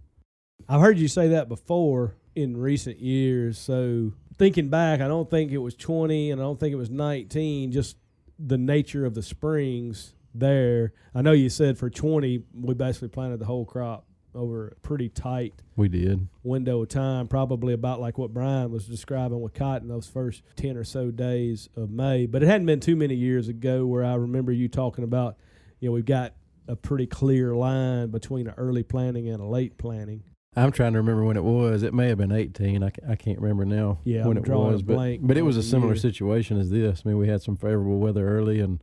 I've 0.69 0.81
heard 0.81 0.97
you 0.99 1.07
say 1.07 1.27
that 1.29 1.49
before 1.49 2.15
in 2.35 2.57
recent 2.57 2.99
years. 2.99 3.57
So 3.57 4.13
thinking 4.37 4.69
back, 4.69 5.01
I 5.01 5.07
don't 5.07 5.29
think 5.29 5.51
it 5.51 5.57
was 5.57 5.75
20 5.75 6.31
and 6.31 6.39
I 6.39 6.43
don't 6.43 6.59
think 6.59 6.71
it 6.71 6.77
was 6.77 6.89
19, 6.89 7.71
just 7.71 7.97
the 8.39 8.57
nature 8.57 9.05
of 9.05 9.15
the 9.15 9.23
springs 9.23 10.13
there. 10.33 10.93
I 11.13 11.21
know 11.21 11.31
you 11.31 11.49
said 11.49 11.77
for 11.77 11.89
20, 11.89 12.43
we 12.53 12.73
basically 12.73 13.09
planted 13.09 13.39
the 13.39 13.45
whole 13.45 13.65
crop 13.65 14.05
over 14.35 14.69
a 14.69 14.75
pretty 14.81 15.09
tight 15.09 15.53
We 15.75 15.87
did. 15.89 16.27
window 16.43 16.81
of 16.81 16.89
time, 16.89 17.27
probably 17.27 17.73
about 17.73 17.99
like 18.01 18.17
what 18.17 18.33
Brian 18.33 18.71
was 18.71 18.85
describing 18.87 19.41
with 19.41 19.53
cotton 19.53 19.87
those 19.87 20.07
first 20.07 20.43
10 20.55 20.77
or 20.77 20.83
so 20.83 21.11
days 21.11 21.69
of 21.75 21.89
May. 21.89 22.25
But 22.25 22.43
it 22.43 22.47
hadn't 22.47 22.65
been 22.67 22.79
too 22.79 22.95
many 22.95 23.15
years 23.15 23.47
ago 23.47 23.85
where 23.85 24.03
I 24.03 24.15
remember 24.15 24.51
you 24.51 24.67
talking 24.67 25.03
about, 25.03 25.37
you 25.79 25.89
know, 25.89 25.93
we've 25.93 26.05
got 26.05 26.33
a 26.67 26.75
pretty 26.75 27.05
clear 27.07 27.55
line 27.55 28.09
between 28.09 28.47
an 28.47 28.53
early 28.57 28.83
planting 28.83 29.27
and 29.29 29.41
a 29.41 29.45
late 29.45 29.77
planting. 29.77 30.23
I'm 30.55 30.71
trying 30.71 30.93
to 30.93 30.99
remember 30.99 31.23
when 31.25 31.35
it 31.35 31.43
was. 31.43 31.81
It 31.81 31.93
may 31.95 32.09
have 32.09 32.19
been 32.19 32.31
18. 32.31 32.83
I, 32.83 32.91
I 33.09 33.15
can't 33.15 33.39
remember 33.39 33.65
now 33.65 33.97
Yeah, 34.03 34.25
when 34.27 34.37
I'm 34.37 34.43
it 34.45 34.49
was. 34.49 34.83
But, 34.83 34.93
blank 34.95 35.21
but 35.23 35.35
it 35.35 35.41
was 35.41 35.57
a 35.57 35.63
similar 35.63 35.93
year. 35.93 35.99
situation 35.99 36.59
as 36.59 36.69
this. 36.69 37.01
I 37.03 37.09
mean, 37.09 37.17
we 37.17 37.27
had 37.27 37.41
some 37.41 37.57
favorable 37.57 37.97
weather 37.97 38.27
early, 38.27 38.59
and 38.59 38.79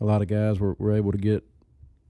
a 0.00 0.04
lot 0.04 0.20
of 0.20 0.26
guys 0.28 0.58
were, 0.58 0.74
were 0.80 0.92
able 0.92 1.12
to 1.12 1.18
get 1.18 1.44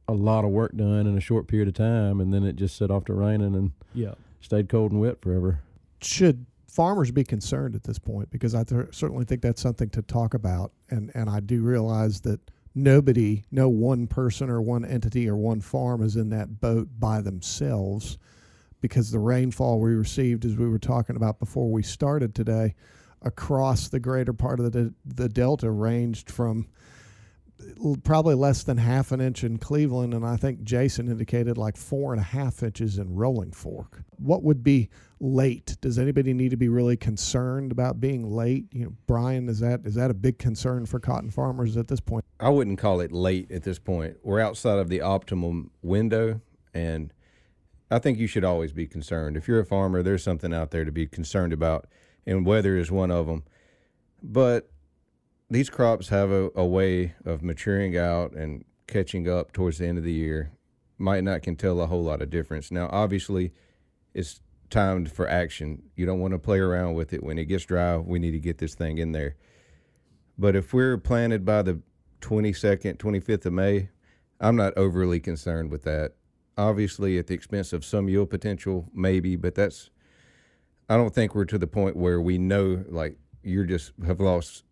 a 0.09 0.13
lot 0.15 0.45
of 0.45 0.51
work 0.51 0.77
done 0.77 1.07
in 1.07 1.17
a 1.17 1.21
short 1.21 1.49
period 1.49 1.69
of 1.69 1.75
time, 1.75 2.21
and 2.21 2.33
then 2.33 2.45
it 2.45 2.57
just 2.57 2.77
set 2.77 2.91
off 2.91 3.05
to 3.07 3.13
raining 3.15 3.55
and 3.55 3.73
Yeah. 3.95 4.15
stayed 4.41 4.69
cold 4.69 4.93
and 4.93 5.01
wet 5.01 5.21
forever. 5.21 5.61
should 6.03 6.45
farmers 6.69 7.11
be 7.11 7.25
concerned 7.25 7.75
at 7.75 7.83
this 7.85 7.99
point? 7.99 8.29
Because 8.31 8.55
I 8.55 8.63
th- 8.63 8.89
certainly 8.95 9.25
think 9.25 9.41
that's 9.41 9.63
something 9.63 9.89
to 9.91 10.03
talk 10.03 10.35
about, 10.35 10.73
and 10.91 11.11
and 11.15 11.31
I 11.31 11.41
do 11.41 11.63
realize 11.63 12.21
that 12.21 12.51
nobody, 12.75 13.45
no 13.51 13.69
one 13.71 14.07
person 14.07 14.51
or 14.51 14.61
one 14.61 14.85
entity 14.85 15.27
or 15.27 15.37
one 15.37 15.63
farm 15.63 16.03
is 16.03 16.15
in 16.17 16.29
that 16.31 16.61
boat 16.61 16.89
by 17.01 17.23
themselves, 17.23 18.19
because 18.83 19.11
the 19.11 19.19
rainfall 19.19 19.81
we 19.81 19.95
received, 19.95 20.45
as 20.45 20.57
we 20.57 20.69
were 20.69 20.79
talking 20.79 21.17
about 21.17 21.39
before 21.41 21.71
we 21.73 21.83
started 21.83 22.35
today, 22.35 22.75
across 23.23 23.89
the 23.89 23.99
greater 23.99 24.35
part 24.35 24.61
of 24.61 24.71
the 24.73 24.93
the 25.03 25.31
delta 25.31 25.71
ranged 25.71 26.31
from 26.31 26.59
l- 26.59 26.65
probably 28.05 28.35
less 28.35 28.63
than 28.63 28.79
half 28.79 29.13
an 29.13 29.21
inch 29.21 29.45
in 29.45 29.59
Cleveland, 29.59 30.15
and 30.15 30.25
I 30.25 30.37
think 30.37 30.63
Jason 30.63 31.09
indicated 31.09 31.57
like 31.57 31.77
four 31.77 32.13
and 32.13 32.21
a 32.21 32.25
half 32.25 32.63
inches 32.63 32.99
in 32.99 33.15
Rolling 33.15 33.53
Fork. 33.53 34.03
What 34.19 34.43
would 34.43 34.63
be 34.63 34.89
late? 35.21 35.77
Does 35.81 35.99
anybody 35.99 36.35
need 36.35 36.51
to 36.51 36.57
be 36.57 36.69
really 36.69 36.97
concerned 36.97 37.73
about 37.73 38.01
being 38.01 38.31
late? 38.31 38.67
You 38.73 38.85
know, 38.85 38.93
Brian, 39.07 39.49
is 39.49 39.61
that 39.61 39.81
is 39.85 39.95
that 39.95 40.11
a 40.11 40.15
big 40.15 40.39
concern 40.39 40.87
for 40.87 41.01
cotton 41.01 41.31
farmers 41.31 41.77
at 41.77 41.89
this 41.89 42.01
point? 42.01 42.25
I 42.41 42.51
wouldn't 42.51 42.79
call 42.79 43.01
it 43.01 43.13
late 43.13 43.51
at 43.51 43.63
this 43.63 43.79
point. 43.79 44.19
We're 44.23 44.41
outside 44.41 44.79
of 44.79 44.89
the 44.89 45.01
optimum 45.01 45.71
window, 45.83 46.41
and 46.75 47.13
I 47.91 47.99
think 47.99 48.19
you 48.19 48.27
should 48.27 48.45
always 48.45 48.73
be 48.73 48.87
concerned. 48.87 49.37
If 49.37 49.49
you're 49.49 49.61
a 49.61 49.67
farmer, 49.67 50.03
there's 50.03 50.23
something 50.23 50.53
out 50.53 50.71
there 50.71 50.85
to 50.85 50.93
be 50.93 51.07
concerned 51.07 51.53
about, 51.53 51.87
and 52.27 52.45
weather 52.45 52.77
is 52.77 52.91
one 52.91 53.11
of 53.11 53.27
them. 53.27 53.45
But 54.23 54.71
these 55.49 55.71
crops 55.71 56.09
have 56.09 56.31
a, 56.31 56.51
a 56.55 56.65
way 56.65 57.15
of 57.25 57.43
maturing 57.43 57.97
out 57.97 58.33
and 58.33 58.65
catching 58.87 59.29
up 59.29 59.53
towards 59.53 59.79
the 59.79 59.87
end 59.87 59.99
of 59.99 60.05
the 60.05 60.13
year. 60.13 60.53
Might 60.99 61.25
not 61.25 61.43
can 61.43 61.57
tell 61.57 61.81
a 61.81 61.87
whole 61.87 62.03
lot 62.03 62.23
of 62.23 62.31
difference. 62.31 62.71
Now, 62.71 62.89
obviously, 62.91 63.53
it's 64.15 64.41
timed 64.71 65.11
for 65.11 65.29
action. 65.29 65.83
You 65.95 66.07
don't 66.07 66.21
want 66.21 66.33
to 66.33 66.39
play 66.39 66.59
around 66.59 66.95
with 66.95 67.13
it. 67.13 67.23
When 67.23 67.39
it 67.39 67.45
gets 67.45 67.65
dry, 67.65 67.97
we 67.97 68.19
need 68.19 68.33
to 68.33 68.41
get 68.41 68.59
this 68.59 68.75
thing 68.75 68.99
in 68.99 69.13
there. 69.13 69.37
But 70.39 70.57
if 70.57 70.73
we're 70.73 70.99
planted 70.99 71.45
by 71.45 71.63
the 71.63 71.81
22nd, 72.21 72.97
25th 72.97 73.47
of 73.47 73.53
May, 73.53 73.91
I'm 74.41 74.57
not 74.57 74.77
overly 74.77 75.21
concerned 75.21 75.71
with 75.71 75.83
that. 75.85 76.13
Obviously, 76.59 77.19
at 77.19 77.27
the 77.27 77.35
expense 77.35 77.73
of 77.73 77.85
some 77.85 78.09
yield 78.09 78.31
potential, 78.31 78.89
maybe, 78.93 79.37
but 79.37 79.55
that's, 79.55 79.91
I 80.89 80.97
don't 80.97 81.15
think 81.15 81.35
we're 81.35 81.45
to 81.47 81.59
the 81.59 81.67
point 81.67 81.97
where 81.97 82.21
we 82.21 82.39
know, 82.39 82.85
like, 82.89 83.19
you're 83.43 83.65
just 83.65 83.93
have 84.05 84.21
lost 84.21 84.65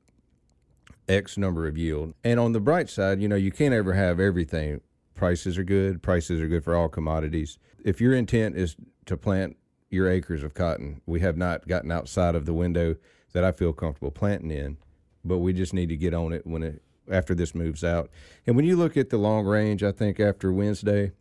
X 1.08 1.36
number 1.36 1.66
of 1.66 1.76
yield. 1.76 2.14
And 2.24 2.40
on 2.40 2.52
the 2.52 2.60
bright 2.60 2.88
side, 2.88 3.20
you 3.20 3.28
know, 3.28 3.36
you 3.36 3.50
can't 3.50 3.74
ever 3.74 3.92
have 3.94 4.20
everything. 4.20 4.80
Prices 5.14 5.58
are 5.58 5.64
good, 5.64 6.02
prices 6.02 6.40
are 6.40 6.48
good 6.48 6.64
for 6.64 6.74
all 6.74 6.88
commodities. 6.88 7.58
If 7.84 8.00
your 8.00 8.14
intent 8.14 8.56
is 8.56 8.76
to 9.06 9.16
plant 9.16 9.56
your 9.90 10.08
acres 10.08 10.42
of 10.42 10.54
cotton, 10.54 11.00
we 11.06 11.20
have 11.20 11.36
not 11.36 11.68
gotten 11.68 11.92
outside 11.92 12.34
of 12.34 12.46
the 12.46 12.54
window 12.54 12.96
that 13.32 13.44
I 13.44 13.52
feel 13.52 13.72
comfortable 13.72 14.10
planting 14.10 14.50
in 14.50 14.76
but 15.24 15.38
we 15.38 15.52
just 15.52 15.74
need 15.74 15.88
to 15.88 15.96
get 15.96 16.14
on 16.14 16.32
it 16.32 16.46
when 16.46 16.62
it 16.62 16.82
after 17.10 17.34
this 17.34 17.54
moves 17.54 17.82
out. 17.84 18.10
And 18.46 18.56
when 18.56 18.64
you 18.64 18.76
look 18.76 18.96
at 18.96 19.10
the 19.10 19.18
long 19.18 19.44
range, 19.44 19.82
I 19.82 19.92
think 19.92 20.20
after 20.20 20.52
Wednesday 20.52 21.12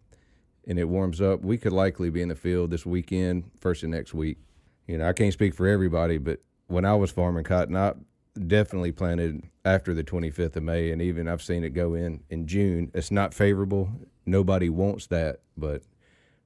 and 0.66 0.80
it 0.80 0.86
warms 0.86 1.20
up, 1.20 1.42
we 1.42 1.58
could 1.58 1.74
likely 1.74 2.10
be 2.10 2.22
in 2.22 2.30
the 2.30 2.36
field 2.36 2.72
this 2.72 2.86
weekend, 2.86 3.52
first 3.60 3.84
of 3.84 3.90
next 3.90 4.14
week. 4.14 4.38
You 4.88 4.98
know, 4.98 5.08
I 5.08 5.14
can't 5.14 5.34
speak 5.34 5.54
for 5.54 5.68
everybody, 5.68 6.18
but 6.18 6.40
when 6.68 6.86
I 6.86 6.96
was 6.96 7.12
farming 7.12 7.44
cotton, 7.44 7.76
I 7.76 7.94
definitely 8.36 8.92
planted 8.92 9.44
after 9.66 9.94
the 9.94 10.04
25th 10.04 10.56
of 10.56 10.64
May, 10.64 10.92
and 10.92 11.02
even 11.02 11.28
I've 11.28 11.42
seen 11.42 11.64
it 11.64 11.70
go 11.72 11.94
in 11.94 12.22
in 12.30 12.48
June. 12.48 12.92
It's 12.94 13.12
not 13.12 13.34
favorable. 13.34 13.90
Nobody 14.26 14.70
wants 14.70 15.08
that, 15.08 15.40
but 15.58 15.84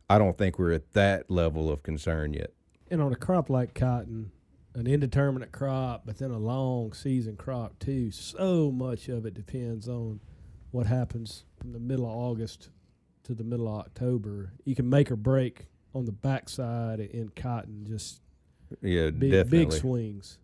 I 0.10 0.18
don't 0.18 0.38
think 0.38 0.58
we're 0.60 0.74
at 0.74 0.94
that 0.94 1.30
level 1.30 1.70
of 1.72 1.84
concern 1.84 2.34
yet. 2.34 2.52
And 2.90 3.02
on 3.02 3.12
a 3.12 3.16
crop 3.18 3.50
like 3.50 3.74
cotton, 3.74 4.32
an 4.74 4.88
indeterminate 4.88 5.52
crop, 5.52 6.04
but 6.06 6.18
then 6.18 6.32
a 6.32 6.38
long 6.38 6.94
season 6.94 7.36
crop 7.36 7.80
too, 7.80 8.12
so 8.12 8.72
much 8.72 9.10
of 9.10 9.26
it 9.26 9.34
depends 9.34 9.88
on 9.88 10.20
what 10.72 10.86
happens 10.86 11.44
from 11.60 11.74
the 11.74 11.80
middle 11.80 12.06
of 12.06 12.12
August 12.12 12.70
to 13.24 13.34
the 13.34 13.44
middle 13.44 13.68
of 13.68 13.80
October. 13.80 14.54
You 14.64 14.76
can 14.76 14.90
make 14.90 15.12
or 15.12 15.16
break 15.16 15.68
on 15.94 16.06
the 16.06 16.12
backside 16.12 17.00
in 17.00 17.30
cotton, 17.36 17.86
just 17.88 18.22
Yeah, 18.82 19.10
big, 19.10 19.32
definitely. 19.32 19.66
big 19.66 19.72
swings. 19.74 20.38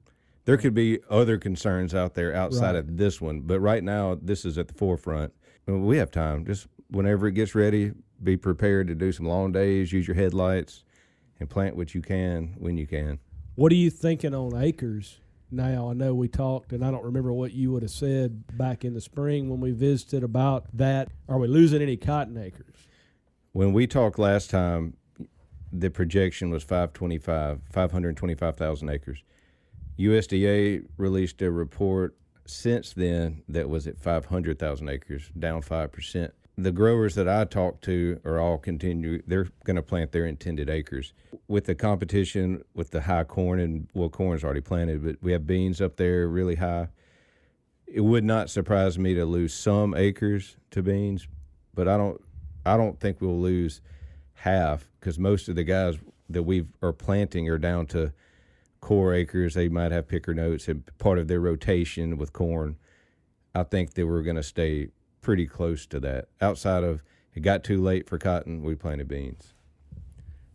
There 0.45 0.57
could 0.57 0.73
be 0.73 0.99
other 1.09 1.37
concerns 1.37 1.95
out 1.95 2.15
there 2.15 2.33
outside 2.35 2.71
Right. 2.71 2.75
of 2.75 2.97
this 2.97 3.21
one, 3.21 3.41
but 3.41 3.59
right 3.61 3.83
now 3.83 4.15
this 4.21 4.43
is 4.45 4.57
at 4.57 4.67
the 4.67 4.73
forefront. 4.73 5.33
We 5.65 5.97
have 5.97 6.11
time. 6.11 6.45
Just 6.45 6.67
whenever 6.89 7.27
it 7.27 7.33
gets 7.33 7.55
ready, 7.55 7.93
be 8.21 8.35
prepared 8.35 8.87
to 8.87 8.95
do 8.95 9.11
some 9.11 9.25
long 9.25 9.51
days. 9.53 9.93
Use 9.93 10.07
your 10.07 10.15
headlights 10.15 10.83
and 11.39 11.49
plant 11.49 11.75
what 11.77 11.95
you 11.95 12.01
can 12.01 12.55
when 12.57 12.77
you 12.77 12.85
can. 12.87 13.19
What 13.55 13.71
are 13.71 13.75
you 13.75 13.89
thinking 13.89 14.33
on 14.33 14.61
acres 14.61 15.19
now? 15.49 15.89
I 15.89 15.93
know 15.93 16.13
we 16.13 16.27
talked, 16.27 16.73
and 16.73 16.83
I 16.83 16.91
don't 16.91 17.03
remember 17.05 17.31
what 17.31 17.53
you 17.53 17.71
would 17.71 17.83
have 17.83 17.91
said 17.91 18.57
back 18.57 18.83
in 18.83 18.93
the 18.93 19.01
spring 19.01 19.49
when 19.49 19.61
we 19.61 19.71
visited 19.71 20.23
about 20.23 20.65
that. 20.75 21.09
Are 21.29 21.37
we 21.37 21.47
losing 21.47 21.81
any 21.81 21.95
cotton 21.95 22.37
acres? 22.37 22.75
When 23.53 23.71
we 23.71 23.87
talked 23.87 24.19
last 24.19 24.49
time, 24.49 24.95
the 25.71 25.89
projection 25.89 26.49
was 26.49 26.63
525, 26.63 27.61
525,000 27.71 28.89
acres. 28.89 29.23
USDA 29.97 30.85
released 30.97 31.41
a 31.41 31.51
report 31.51 32.15
since 32.45 32.93
then 32.93 33.43
that 33.47 33.69
was 33.69 33.87
at 33.87 33.97
500,000 33.97 34.89
acres, 34.89 35.29
down 35.37 35.61
5%. 35.61 36.31
The 36.55 36.71
growers 36.71 37.15
that 37.15 37.27
I 37.27 37.45
talked 37.45 37.83
to 37.85 38.19
are 38.25 38.39
all 38.39 38.57
continue, 38.57 39.21
they're 39.25 39.47
going 39.65 39.75
to 39.75 39.81
plant 39.81 40.11
their 40.11 40.25
intended 40.25 40.69
acres. 40.69 41.13
With 41.47 41.65
the 41.65 41.73
competition 41.73 42.63
with 42.75 42.91
the 42.91 43.01
high 43.01 43.23
corn, 43.23 43.59
and 43.59 43.87
well, 43.93 44.09
corn's 44.09 44.43
already 44.43 44.61
planted, 44.61 45.03
but 45.03 45.15
we 45.21 45.31
have 45.31 45.47
beans 45.47 45.81
up 45.81 45.95
there 45.95 46.27
really 46.27 46.55
high. 46.55 46.89
It 47.87 48.01
would 48.01 48.23
not 48.23 48.49
surprise 48.49 48.99
me 48.99 49.13
to 49.15 49.25
lose 49.25 49.53
some 49.53 49.95
acres 49.95 50.57
to 50.71 50.83
beans, 50.83 51.27
but 51.73 51.87
I 51.87 51.97
don't, 51.97 52.21
I 52.65 52.77
don't 52.77 52.99
think 52.99 53.19
we'll 53.19 53.39
lose 53.39 53.81
half 54.33 54.89
because 54.99 55.17
most 55.17 55.49
of 55.49 55.55
the 55.55 55.63
guys 55.63 55.97
that 56.29 56.43
we 56.43 56.65
are 56.81 56.93
planting 56.93 57.49
are 57.49 57.57
down 57.57 57.87
to 57.87 58.13
core 58.83 59.13
acres. 59.13 59.53
They 59.53 59.69
might 59.69 59.93
have 59.93 60.09
picker 60.09 60.33
notes 60.33 60.67
and 60.67 60.83
part 60.97 61.17
of 61.17 61.29
their 61.29 61.39
rotation 61.39 62.17
with 62.17 62.33
corn. 62.33 62.75
I 63.55 63.63
think 63.63 63.93
that 63.93 64.05
we're 64.05 64.23
going 64.23 64.35
to 64.35 64.43
stay 64.43 64.89
pretty 65.21 65.47
close 65.47 65.85
to 65.85 66.01
that. 66.01 66.27
Outside 66.41 66.83
of 66.83 67.01
it 67.33 67.39
got 67.39 67.63
too 67.63 67.81
late 67.81 68.09
for 68.09 68.17
cotton, 68.17 68.61
we 68.61 68.75
planted 68.75 69.07
beans. 69.07 69.53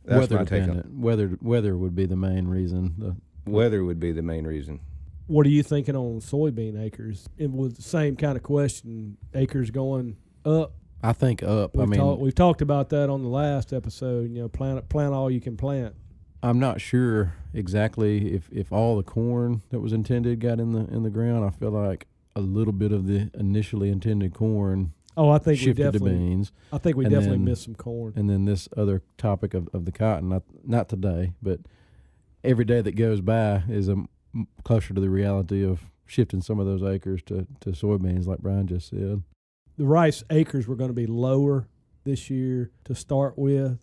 That's 0.05 0.21
weather 0.21 0.37
my 0.37 0.45
take 0.45 0.63
on 0.63 0.69
dependent. 0.69 1.01
Weather 1.01 1.39
weather 1.41 1.77
would 1.77 1.95
be 1.95 2.05
the 2.05 2.17
main 2.17 2.47
reason. 2.47 2.95
The, 2.99 3.17
Weather 3.51 3.83
would 3.83 3.99
be 3.99 4.13
the 4.13 4.21
main 4.21 4.47
reason. 4.47 4.81
What 5.27 5.47
are 5.47 5.51
you 5.51 5.63
thinking 5.63 5.97
on 5.97 6.21
soybean 6.21 6.79
acres? 6.79 7.31
It 7.39 7.51
was 7.51 7.75
the 7.75 7.83
same 7.83 8.15
kind 8.15 8.37
of 8.37 8.43
question. 8.43 9.17
Acres 9.33 9.71
going 9.71 10.19
up. 10.45 10.75
I 11.03 11.15
think 11.15 11.43
up. 11.43 11.75
We've, 11.75 11.83
I 11.83 11.87
mean, 11.87 12.01
talked, 12.01 12.21
we've 12.21 12.35
talked 12.35 12.61
about 12.61 12.91
that 12.91 13.09
on 13.09 13.23
the 13.23 13.29
last 13.29 13.73
episode. 13.73 14.31
You 14.31 14.43
know, 14.43 14.49
plant 14.49 14.87
plant 14.91 15.15
all 15.15 15.31
you 15.31 15.41
can 15.41 15.57
plant. 15.57 15.95
I'm 16.43 16.59
not 16.61 16.81
sure 16.81 17.35
exactly 17.53 18.33
if, 18.35 18.49
if 18.53 18.73
all 18.73 18.97
the 18.97 19.03
corn 19.03 19.63
that 19.71 19.81
was 19.81 19.93
intended 19.93 20.41
got 20.41 20.61
in 20.61 20.73
the 20.73 20.81
in 20.95 21.03
the 21.03 21.11
ground. 21.11 21.45
I 21.45 21.51
feel 21.51 21.71
like 21.71 22.07
a 22.37 22.41
little 22.41 22.73
bit 22.73 22.93
of 22.93 23.07
the 23.07 23.31
initially 23.35 23.91
intended 23.91 24.33
corn 24.35 24.93
Oh, 25.17 25.31
I 25.31 25.39
think 25.39 25.59
we 25.59 25.65
shifted 25.65 25.83
to 25.83 25.91
definitely. 25.99 26.17
beans, 26.17 26.53
I 26.73 26.79
think 26.79 26.97
we 26.97 27.05
and 27.07 27.13
definitely 27.13 27.39
then- 27.39 27.45
missed 27.47 27.65
some 27.65 27.75
corn. 27.75 28.13
and 28.15 28.31
then 28.31 28.45
this 28.45 28.69
other 28.77 29.03
topic 29.17 29.53
of, 29.55 29.69
of 29.73 29.85
the 29.85 29.91
cotton. 29.93 30.29
Not 30.29 30.45
not 30.65 30.89
today, 30.89 31.33
but 31.43 31.59
every 32.45 32.65
day 32.65 32.81
that 32.83 32.93
goes 32.95 33.21
by 33.21 33.65
is 33.69 33.89
a 33.89 33.97
closer 34.63 34.95
to 34.95 35.01
the 35.01 35.11
reality 35.11 35.65
of 35.65 35.91
shifting 36.07 36.41
some 36.41 36.61
of 36.61 36.67
those 36.67 36.83
acres 36.85 37.21
to, 37.25 37.47
to 37.61 37.71
soybeans, 37.71 38.27
like 38.27 38.39
Brian 38.39 38.67
just 38.69 38.91
said. 38.91 39.23
the 39.77 39.85
rice 39.87 40.23
acres 40.31 40.69
were 40.69 40.77
going 40.77 40.91
to 40.91 40.95
be 40.95 41.07
lower 41.07 41.67
this 42.05 42.31
year 42.31 42.71
to 42.85 42.95
start 42.95 43.37
with, 43.37 43.79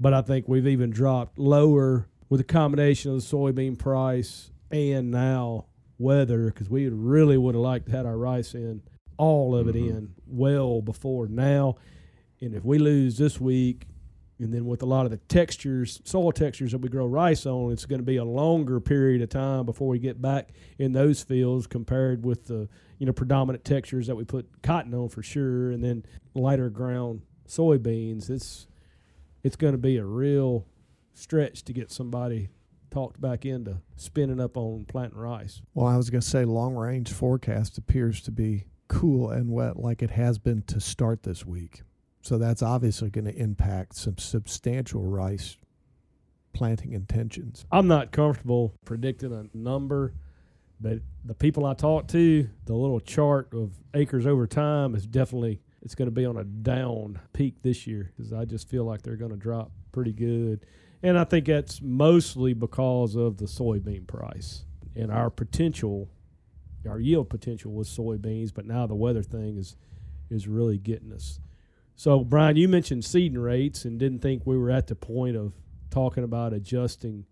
but 0.00 0.14
I 0.14 0.22
think 0.22 0.48
we've 0.48 0.66
even 0.66 0.90
dropped 0.90 1.38
lower 1.38 2.06
with 2.28 2.40
a 2.40 2.44
combination 2.44 3.12
of 3.12 3.16
the 3.28 3.36
soybean 3.36 3.78
price 3.78 4.50
and 4.70 5.10
now 5.10 5.66
weather 5.98 6.46
because 6.46 6.68
we 6.70 6.88
really 6.88 7.36
would 7.38 7.54
have 7.54 7.62
liked 7.62 7.86
to 7.86 7.92
had 7.92 8.06
our 8.06 8.16
rice 8.18 8.54
in 8.54 8.82
all 9.16 9.56
of 9.56 9.66
it 9.68 9.74
Mhm. 9.74 9.88
in 9.90 10.14
well 10.26 10.80
before 10.82 11.26
now. 11.26 11.76
And 12.40 12.54
if 12.54 12.64
we 12.64 12.78
lose 12.78 13.18
this 13.18 13.40
week, 13.40 13.86
and 14.38 14.54
then 14.54 14.66
with 14.66 14.82
a 14.82 14.86
lot 14.86 15.04
of 15.04 15.10
the 15.10 15.16
textures, 15.16 16.00
soil 16.04 16.30
textures 16.30 16.70
that 16.70 16.78
we 16.78 16.88
grow 16.88 17.06
rice 17.06 17.44
on, 17.44 17.72
it's 17.72 17.84
going 17.86 17.98
to 17.98 18.04
be 18.06 18.18
a 18.18 18.24
longer 18.24 18.78
period 18.78 19.20
of 19.22 19.28
time 19.30 19.66
before 19.66 19.88
we 19.88 19.98
get 19.98 20.22
back 20.22 20.50
in 20.78 20.92
those 20.92 21.24
fields 21.24 21.66
compared 21.66 22.24
with 22.24 22.44
the 22.46 22.68
you 23.00 23.06
know 23.06 23.12
predominant 23.12 23.64
textures 23.64 24.06
that 24.06 24.14
we 24.14 24.24
put 24.24 24.46
cotton 24.62 24.94
on 24.94 25.08
for 25.08 25.22
sure, 25.24 25.72
and 25.72 25.82
then 25.82 26.04
lighter 26.34 26.70
ground 26.70 27.22
soybeans. 27.48 28.30
It's 28.30 28.68
it's 29.42 29.56
going 29.56 29.72
to 29.72 29.78
be 29.78 29.96
a 29.96 30.04
real 30.04 30.66
stretch 31.14 31.64
to 31.64 31.72
get 31.72 31.90
somebody 31.90 32.48
talked 32.90 33.20
back 33.20 33.44
into 33.44 33.78
spinning 33.96 34.40
up 34.40 34.56
on 34.56 34.84
planting 34.86 35.18
rice. 35.18 35.60
Well, 35.74 35.86
I 35.86 35.96
was 35.96 36.10
going 36.10 36.20
to 36.22 36.26
say 36.26 36.44
long 36.44 36.74
range 36.74 37.12
forecast 37.12 37.78
appears 37.78 38.20
to 38.22 38.30
be 38.30 38.64
cool 38.88 39.30
and 39.30 39.50
wet 39.50 39.78
like 39.78 40.02
it 40.02 40.10
has 40.10 40.38
been 40.38 40.62
to 40.62 40.80
start 40.80 41.22
this 41.22 41.44
week. 41.44 41.82
So 42.22 42.38
that's 42.38 42.62
obviously 42.62 43.10
going 43.10 43.26
to 43.26 43.36
impact 43.36 43.96
some 43.96 44.18
substantial 44.18 45.02
rice 45.04 45.56
planting 46.52 46.92
intentions. 46.92 47.64
I'm 47.70 47.86
not 47.86 48.10
comfortable 48.10 48.74
predicting 48.84 49.32
a 49.32 49.56
number, 49.56 50.14
but 50.80 50.98
the 51.24 51.34
people 51.34 51.66
I 51.66 51.74
talk 51.74 52.08
to, 52.08 52.48
the 52.64 52.74
little 52.74 53.00
chart 53.00 53.52
of 53.52 53.72
acres 53.94 54.26
over 54.26 54.46
time 54.46 54.94
is 54.94 55.06
definitely 55.06 55.60
it's 55.82 55.94
going 55.94 56.06
to 56.06 56.12
be 56.12 56.26
on 56.26 56.36
a 56.36 56.44
down 56.44 57.20
peak 57.32 57.62
this 57.62 57.86
year 57.86 58.12
because 58.16 58.32
I 58.32 58.44
just 58.44 58.68
feel 58.68 58.84
like 58.84 59.02
they're 59.02 59.16
going 59.16 59.30
to 59.30 59.36
drop 59.36 59.70
pretty 59.92 60.12
good, 60.12 60.66
and 61.02 61.18
I 61.18 61.24
think 61.24 61.46
that's 61.46 61.80
mostly 61.80 62.52
because 62.54 63.14
of 63.14 63.36
the 63.36 63.46
soybean 63.46 64.06
price 64.06 64.64
and 64.96 65.12
our 65.12 65.30
potential, 65.30 66.10
our 66.88 66.98
yield 66.98 67.30
potential 67.30 67.72
with 67.72 67.88
soybeans, 67.88 68.52
but 68.52 68.66
now 68.66 68.86
the 68.86 68.94
weather 68.94 69.22
thing 69.22 69.56
is 69.56 69.76
is 70.30 70.46
really 70.46 70.78
getting 70.78 71.12
us. 71.12 71.40
So 71.96 72.22
Brian, 72.22 72.56
you 72.56 72.68
mentioned 72.68 73.04
seeding 73.04 73.38
rates 73.38 73.84
and 73.84 73.98
didn't 73.98 74.20
think 74.20 74.42
we 74.44 74.58
were 74.58 74.70
at 74.70 74.86
the 74.86 74.94
point 74.94 75.36
of 75.36 75.54
talking 75.90 76.22
about 76.22 76.52
adjusting 76.52 77.24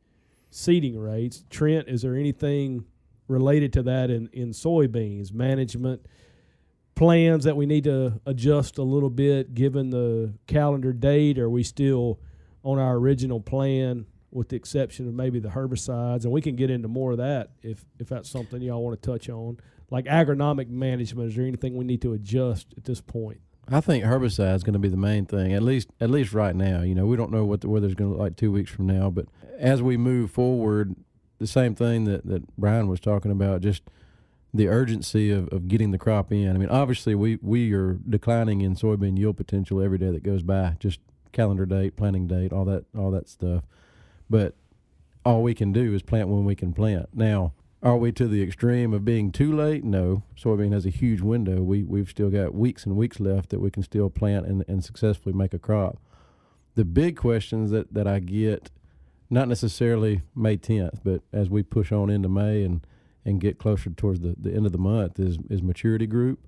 seeding 0.50 0.98
rates. 0.98 1.44
Trent, 1.50 1.88
is 1.88 2.02
there 2.02 2.16
anything 2.16 2.86
related 3.28 3.72
to 3.74 3.82
that 3.82 4.10
in, 4.10 4.28
in 4.32 4.50
soybeans 4.50 5.32
management 5.32 6.06
plans 6.96 7.44
that 7.44 7.56
we 7.56 7.66
need 7.66 7.84
to 7.84 8.20
adjust 8.26 8.78
a 8.78 8.82
little 8.82 9.10
bit 9.10 9.54
given 9.54 9.90
the 9.90 10.34
calendar 10.48 10.92
date? 10.92 11.38
Are 11.38 11.48
we 11.48 11.62
still 11.62 12.18
on 12.64 12.80
our 12.80 12.96
original 12.96 13.40
plan 13.40 14.06
with 14.32 14.48
the 14.48 14.56
exception 14.56 15.06
of 15.06 15.14
maybe 15.14 15.38
the 15.38 15.50
herbicides? 15.50 16.24
And 16.24 16.32
we 16.32 16.40
can 16.40 16.56
get 16.56 16.70
into 16.70 16.88
more 16.88 17.12
of 17.12 17.18
that 17.18 17.50
if, 17.62 17.84
if 18.00 18.08
that's 18.08 18.28
something 18.28 18.60
y'all 18.60 18.82
want 18.82 19.00
to 19.00 19.08
touch 19.08 19.28
on. 19.28 19.58
Like 19.90 20.06
agronomic 20.06 20.68
management, 20.68 21.28
is 21.28 21.36
there 21.36 21.46
anything 21.46 21.76
we 21.76 21.84
need 21.84 22.02
to 22.02 22.14
adjust 22.14 22.74
at 22.76 22.84
this 22.84 23.00
point? 23.00 23.40
I 23.68 23.80
think 23.80 24.04
herbicide 24.04 24.56
is 24.56 24.62
going 24.62 24.72
to 24.72 24.78
be 24.78 24.88
the 24.88 24.96
main 24.96 25.26
thing, 25.26 25.52
at 25.52 25.62
least 25.62 25.88
at 26.00 26.08
least 26.08 26.32
right 26.32 26.54
now. 26.54 26.82
You 26.82 26.94
know, 26.94 27.04
we 27.06 27.16
don't 27.16 27.32
know 27.32 27.44
what 27.44 27.60
the 27.60 27.68
weather's 27.68 27.94
going 27.94 28.10
to 28.10 28.16
look 28.16 28.20
like 28.20 28.36
two 28.36 28.52
weeks 28.52 28.70
from 28.70 28.86
now, 28.86 29.10
but 29.10 29.26
as 29.58 29.82
we 29.82 29.96
move 29.96 30.30
forward, 30.30 30.94
the 31.38 31.46
same 31.46 31.74
thing 31.74 32.04
that, 32.04 32.24
that 32.26 32.56
Brian 32.56 32.88
was 32.88 33.00
talking 33.00 33.30
about, 33.30 33.60
just 33.60 33.82
the 34.54 34.68
urgency 34.68 35.30
of, 35.30 35.48
of 35.48 35.68
getting 35.68 35.90
the 35.90 35.98
crop 35.98 36.32
in. 36.32 36.50
I 36.50 36.58
mean, 36.58 36.68
obviously 36.68 37.14
we, 37.14 37.38
we 37.42 37.72
are 37.74 37.94
declining 38.08 38.62
in 38.62 38.74
soybean 38.74 39.18
yield 39.18 39.36
potential 39.36 39.82
every 39.82 39.98
day 39.98 40.10
that 40.10 40.22
goes 40.22 40.42
by, 40.42 40.76
just 40.78 41.00
calendar 41.32 41.66
date, 41.66 41.96
planting 41.96 42.26
date, 42.26 42.52
all 42.52 42.64
that 42.64 42.84
all 42.96 43.10
that 43.10 43.28
stuff. 43.28 43.64
But 44.30 44.54
all 45.24 45.42
we 45.42 45.54
can 45.54 45.72
do 45.72 45.94
is 45.94 46.02
plant 46.02 46.28
when 46.28 46.44
we 46.44 46.54
can 46.54 46.72
plant. 46.72 47.08
Now, 47.12 47.52
are 47.82 47.96
we 47.96 48.10
to 48.12 48.26
the 48.26 48.42
extreme 48.42 48.94
of 48.94 49.04
being 49.04 49.30
too 49.30 49.54
late? 49.54 49.84
No. 49.84 50.22
Soybean 50.36 50.72
has 50.72 50.86
a 50.86 50.90
huge 50.90 51.20
window. 51.20 51.62
We 51.62 51.82
we've 51.82 52.08
still 52.08 52.30
got 52.30 52.54
weeks 52.54 52.86
and 52.86 52.96
weeks 52.96 53.20
left 53.20 53.50
that 53.50 53.60
we 53.60 53.70
can 53.70 53.82
still 53.82 54.08
plant 54.08 54.46
and, 54.46 54.64
and 54.66 54.82
successfully 54.82 55.34
make 55.34 55.52
a 55.52 55.58
crop. 55.58 55.98
The 56.74 56.84
big 56.84 57.16
questions 57.16 57.70
that, 57.70 57.94
that 57.94 58.06
I 58.06 58.20
get, 58.20 58.70
not 59.30 59.48
necessarily 59.48 60.22
May 60.34 60.56
tenth, 60.56 61.00
but 61.02 61.22
as 61.32 61.48
we 61.48 61.62
push 61.62 61.90
on 61.90 62.10
into 62.10 62.28
May 62.28 62.62
and, 62.62 62.86
and 63.26 63.40
get 63.40 63.58
closer 63.58 63.90
towards 63.90 64.20
the, 64.20 64.34
the 64.40 64.54
end 64.54 64.64
of 64.64 64.72
the 64.72 64.78
month 64.78 65.20
is 65.20 65.36
is 65.50 65.62
maturity 65.62 66.06
group. 66.06 66.38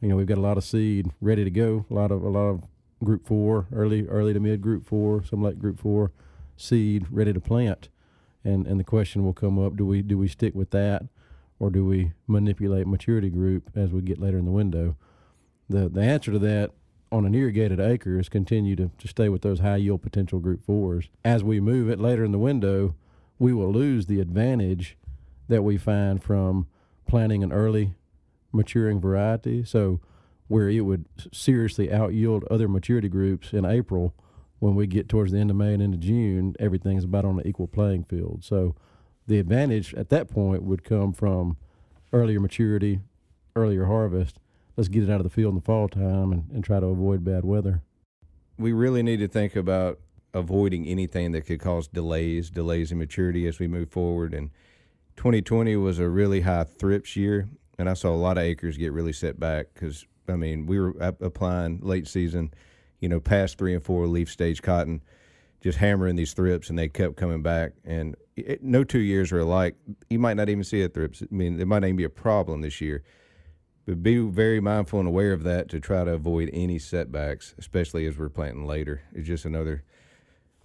You 0.00 0.08
know, 0.08 0.16
we've 0.16 0.26
got 0.26 0.38
a 0.38 0.40
lot 0.40 0.56
of 0.56 0.64
seed 0.64 1.10
ready 1.20 1.44
to 1.44 1.50
go, 1.50 1.84
a 1.90 1.94
lot 1.94 2.10
of 2.10 2.22
a 2.22 2.30
lot 2.30 2.48
of 2.48 2.62
group 3.04 3.26
four, 3.26 3.66
early 3.70 4.08
early 4.08 4.32
to 4.32 4.40
mid 4.40 4.62
group 4.62 4.86
four, 4.86 5.22
some 5.22 5.42
late 5.42 5.58
group 5.58 5.78
four 5.78 6.12
seed 6.56 7.06
ready 7.10 7.34
to 7.34 7.40
plant 7.40 7.88
and 8.44 8.66
and 8.66 8.78
the 8.78 8.84
question 8.84 9.24
will 9.24 9.32
come 9.32 9.58
up: 9.58 9.76
Do 9.76 9.86
we 9.86 10.02
do 10.02 10.18
we 10.18 10.28
stick 10.28 10.54
with 10.54 10.70
that, 10.70 11.04
or 11.58 11.70
do 11.70 11.84
we 11.84 12.12
manipulate 12.26 12.86
maturity 12.86 13.30
group 13.30 13.70
as 13.76 13.90
we 13.90 14.00
get 14.00 14.18
later 14.18 14.38
in 14.38 14.44
the 14.44 14.50
window? 14.50 14.96
The 15.68 15.88
the 15.88 16.02
answer 16.02 16.32
to 16.32 16.38
that 16.40 16.70
on 17.10 17.26
an 17.26 17.34
irrigated 17.34 17.78
acre 17.78 18.18
is 18.18 18.30
continue 18.30 18.74
to, 18.74 18.90
to 18.98 19.06
stay 19.06 19.28
with 19.28 19.42
those 19.42 19.60
high 19.60 19.76
yield 19.76 20.02
potential 20.02 20.38
group 20.38 20.64
fours. 20.64 21.10
As 21.24 21.44
we 21.44 21.60
move 21.60 21.90
it 21.90 22.00
later 22.00 22.24
in 22.24 22.32
the 22.32 22.38
window, 22.38 22.94
we 23.38 23.52
will 23.52 23.70
lose 23.70 24.06
the 24.06 24.18
advantage 24.18 24.96
that 25.52 25.62
we 25.62 25.76
find 25.76 26.22
from 26.22 26.66
planting 27.06 27.42
an 27.44 27.52
early 27.52 27.94
maturing 28.52 29.00
variety. 29.00 29.64
So 29.64 30.00
where 30.48 30.68
it 30.68 30.80
would 30.80 31.04
seriously 31.32 31.92
out 31.92 32.12
yield 32.12 32.44
other 32.50 32.68
maturity 32.68 33.08
groups 33.08 33.52
in 33.52 33.64
April 33.64 34.14
when 34.58 34.74
we 34.74 34.86
get 34.86 35.08
towards 35.08 35.32
the 35.32 35.38
end 35.38 35.50
of 35.50 35.56
May 35.56 35.74
and 35.74 35.82
into 35.82 35.98
June, 35.98 36.54
everything's 36.60 37.04
about 37.04 37.24
on 37.24 37.38
an 37.38 37.46
equal 37.46 37.66
playing 37.66 38.04
field. 38.04 38.44
So 38.44 38.74
the 39.26 39.38
advantage 39.38 39.94
at 39.94 40.08
that 40.10 40.28
point 40.28 40.62
would 40.62 40.84
come 40.84 41.12
from 41.12 41.56
earlier 42.12 42.38
maturity, 42.40 43.00
earlier 43.56 43.86
harvest. 43.86 44.38
Let's 44.76 44.88
get 44.88 45.02
it 45.02 45.10
out 45.10 45.16
of 45.16 45.24
the 45.24 45.30
field 45.30 45.52
in 45.52 45.56
the 45.56 45.64
fall 45.64 45.88
time 45.88 46.32
and, 46.32 46.50
and 46.50 46.64
try 46.64 46.80
to 46.80 46.86
avoid 46.86 47.24
bad 47.24 47.44
weather. 47.44 47.82
we 48.58 48.72
really 48.72 49.02
need 49.02 49.18
to 49.18 49.28
think 49.28 49.56
about 49.56 49.98
avoiding 50.34 50.86
anything 50.86 51.32
that 51.32 51.42
could 51.42 51.60
cause 51.60 51.88
delays, 51.88 52.48
delays 52.48 52.92
in 52.92 52.98
maturity 52.98 53.46
as 53.46 53.58
we 53.58 53.66
move 53.66 53.90
forward. 53.90 54.32
And 54.32 54.50
2020 55.16 55.76
was 55.76 55.98
a 55.98 56.08
really 56.08 56.40
high 56.40 56.64
thrips 56.64 57.16
year, 57.16 57.48
and 57.78 57.88
I 57.88 57.94
saw 57.94 58.10
a 58.10 58.16
lot 58.16 58.38
of 58.38 58.44
acres 58.44 58.76
get 58.76 58.92
really 58.92 59.12
set 59.12 59.38
back 59.38 59.66
because 59.74 60.06
I 60.28 60.36
mean 60.36 60.66
we 60.66 60.80
were 60.80 60.94
applying 61.20 61.80
late 61.80 62.06
season, 62.06 62.52
you 63.00 63.08
know, 63.08 63.20
past 63.20 63.58
three 63.58 63.74
and 63.74 63.82
four 63.82 64.06
leaf 64.06 64.30
stage 64.30 64.62
cotton, 64.62 65.02
just 65.60 65.78
hammering 65.78 66.16
these 66.16 66.32
thrips, 66.32 66.70
and 66.70 66.78
they 66.78 66.88
kept 66.88 67.16
coming 67.16 67.42
back. 67.42 67.72
And 67.84 68.16
it, 68.36 68.62
no 68.62 68.84
two 68.84 69.00
years 69.00 69.32
are 69.32 69.40
alike. 69.40 69.76
You 70.08 70.18
might 70.18 70.36
not 70.36 70.48
even 70.48 70.64
see 70.64 70.82
a 70.82 70.88
thrips. 70.88 71.22
I 71.22 71.34
mean, 71.34 71.60
it 71.60 71.66
might 71.66 71.80
not 71.80 71.88
even 71.88 71.96
be 71.96 72.04
a 72.04 72.10
problem 72.10 72.60
this 72.60 72.80
year. 72.80 73.02
But 73.84 74.02
be 74.02 74.18
very 74.18 74.60
mindful 74.60 75.00
and 75.00 75.08
aware 75.08 75.32
of 75.32 75.42
that 75.42 75.68
to 75.70 75.80
try 75.80 76.04
to 76.04 76.12
avoid 76.12 76.50
any 76.52 76.78
setbacks, 76.78 77.52
especially 77.58 78.06
as 78.06 78.16
we're 78.16 78.28
planting 78.28 78.64
later. 78.64 79.02
It's 79.12 79.26
just 79.26 79.44
another 79.44 79.82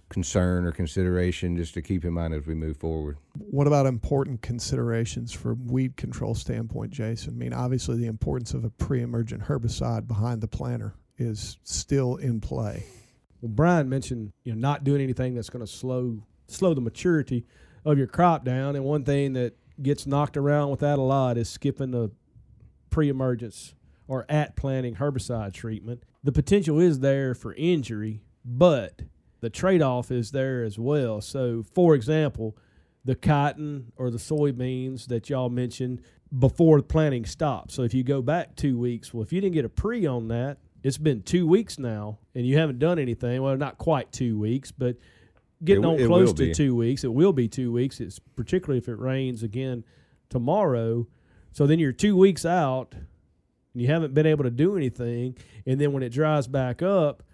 concern 0.08 0.64
or 0.64 0.72
consideration 0.72 1.56
just 1.56 1.74
to 1.74 1.82
keep 1.82 2.04
in 2.04 2.12
mind 2.12 2.34
as 2.34 2.46
we 2.46 2.54
move 2.54 2.76
forward. 2.76 3.18
What 3.36 3.66
about 3.66 3.86
important 3.86 4.42
considerations 4.42 5.32
from 5.32 5.66
weed 5.66 5.96
control 5.96 6.34
standpoint, 6.34 6.90
Jason? 6.90 7.34
I 7.34 7.36
mean, 7.36 7.52
obviously 7.52 7.96
the 7.98 8.06
importance 8.06 8.54
of 8.54 8.64
a 8.64 8.70
pre-emergent 8.70 9.42
herbicide 9.42 10.06
behind 10.06 10.40
the 10.40 10.48
planter 10.48 10.94
is 11.18 11.58
still 11.62 12.16
in 12.16 12.40
play. 12.40 12.84
Well, 13.40 13.50
Brian 13.52 13.88
mentioned 13.88 14.32
you 14.44 14.52
know 14.52 14.58
not 14.58 14.84
doing 14.84 15.02
anything 15.02 15.34
that's 15.34 15.50
going 15.50 15.64
to 15.64 15.70
slow 15.70 16.22
slow 16.46 16.74
the 16.74 16.80
maturity 16.80 17.44
of 17.84 17.98
your 17.98 18.06
crop 18.06 18.44
down, 18.44 18.74
and 18.76 18.84
one 18.84 19.04
thing 19.04 19.34
that 19.34 19.54
gets 19.80 20.06
knocked 20.06 20.36
around 20.36 20.70
with 20.70 20.80
that 20.80 20.98
a 20.98 21.02
lot 21.02 21.38
is 21.38 21.48
skipping 21.48 21.90
the 21.90 22.10
pre-emergence 22.90 23.74
or 24.08 24.24
at 24.28 24.56
planting 24.56 24.96
herbicide 24.96 25.52
treatment. 25.52 26.02
The 26.24 26.32
potential 26.32 26.80
is 26.80 27.00
there 27.00 27.34
for 27.34 27.54
injury, 27.54 28.22
but 28.44 29.02
the 29.40 29.50
trade-off 29.50 30.10
is 30.10 30.30
there 30.30 30.64
as 30.64 30.78
well. 30.78 31.20
So, 31.20 31.64
for 31.74 31.94
example, 31.94 32.56
the 33.04 33.14
cotton 33.14 33.92
or 33.96 34.10
the 34.10 34.18
soybeans 34.18 35.06
that 35.06 35.30
y'all 35.30 35.48
mentioned 35.48 36.02
before 36.38 36.78
the 36.78 36.82
planting 36.82 37.24
stops. 37.24 37.74
So, 37.74 37.82
if 37.82 37.94
you 37.94 38.02
go 38.02 38.22
back 38.22 38.56
two 38.56 38.78
weeks, 38.78 39.14
well, 39.14 39.22
if 39.22 39.32
you 39.32 39.40
didn't 39.40 39.54
get 39.54 39.64
a 39.64 39.68
pre 39.70 40.06
on 40.06 40.28
that, 40.28 40.58
it's 40.82 40.98
been 40.98 41.22
two 41.22 41.46
weeks 41.46 41.78
now 41.78 42.18
and 42.34 42.46
you 42.46 42.56
haven't 42.58 42.78
done 42.78 42.98
anything. 42.98 43.42
Well, 43.42 43.56
not 43.56 43.78
quite 43.78 44.12
two 44.12 44.38
weeks, 44.38 44.70
but 44.70 44.96
getting 45.64 45.82
It 45.82 45.86
on 45.86 45.98
it 45.98 46.06
close 46.06 46.32
to 46.32 46.46
be. 46.46 46.54
two 46.54 46.76
weeks. 46.76 47.02
It 47.02 47.12
will 47.12 47.32
be 47.32 47.48
two 47.48 47.72
weeks. 47.72 48.00
It's 48.00 48.18
particularly 48.18 48.78
if 48.78 48.88
it 48.88 48.98
rains 48.98 49.42
again 49.42 49.84
tomorrow. 50.28 51.06
So 51.50 51.66
then 51.66 51.78
you're 51.80 51.92
two 51.92 52.16
weeks 52.16 52.44
out 52.46 52.94
and 52.94 53.82
you 53.82 53.88
haven't 53.88 54.14
been 54.14 54.26
able 54.26 54.44
to 54.44 54.50
do 54.50 54.76
anything. 54.76 55.36
And 55.66 55.80
then 55.80 55.92
when 55.92 56.02
it 56.04 56.10
dries 56.10 56.46
back 56.46 56.80
up, 56.82 57.24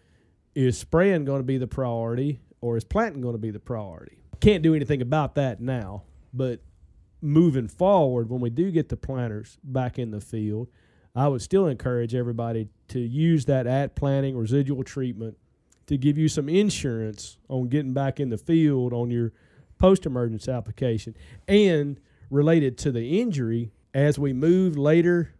is 0.54 0.78
spraying 0.78 1.24
going 1.24 1.40
to 1.40 1.46
be 1.46 1.58
the 1.58 1.66
priority 1.66 2.40
or 2.60 2.76
is 2.76 2.84
planting 2.84 3.20
going 3.20 3.34
to 3.34 3.38
be 3.38 3.50
the 3.50 3.60
priority? 3.60 4.18
Can't 4.40 4.62
do 4.62 4.74
anything 4.74 5.02
about 5.02 5.34
that 5.36 5.60
now, 5.60 6.02
but 6.32 6.60
moving 7.20 7.68
forward, 7.68 8.28
when 8.28 8.40
we 8.40 8.50
do 8.50 8.70
get 8.70 8.88
the 8.88 8.96
planters 8.96 9.58
back 9.64 9.98
in 9.98 10.10
the 10.10 10.20
field, 10.20 10.68
I 11.16 11.28
would 11.28 11.42
still 11.42 11.66
encourage 11.66 12.14
everybody 12.14 12.68
to 12.88 13.00
use 13.00 13.44
that 13.46 13.66
at 13.66 13.94
planting 13.94 14.36
residual 14.36 14.82
treatment 14.84 15.36
to 15.86 15.96
give 15.96 16.18
you 16.18 16.28
some 16.28 16.48
insurance 16.48 17.38
on 17.48 17.68
getting 17.68 17.92
back 17.92 18.20
in 18.20 18.30
the 18.30 18.38
field 18.38 18.92
on 18.92 19.10
your 19.10 19.32
post 19.78 20.06
emergence 20.06 20.48
application. 20.48 21.16
And 21.46 22.00
related 22.30 22.78
to 22.78 22.92
the 22.92 23.20
injury, 23.20 23.70
as 23.92 24.18
we 24.18 24.32
move 24.32 24.76
later 24.76 25.34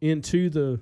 into 0.00 0.50
the 0.50 0.80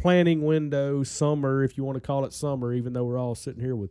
planting 0.00 0.42
window, 0.42 1.02
summer, 1.02 1.62
if 1.62 1.76
you 1.76 1.84
want 1.84 1.96
to 1.96 2.00
call 2.00 2.24
it 2.24 2.32
summer, 2.32 2.72
even 2.72 2.92
though 2.92 3.04
we're 3.04 3.18
all 3.18 3.34
sitting 3.34 3.60
here 3.62 3.76
with 3.76 3.90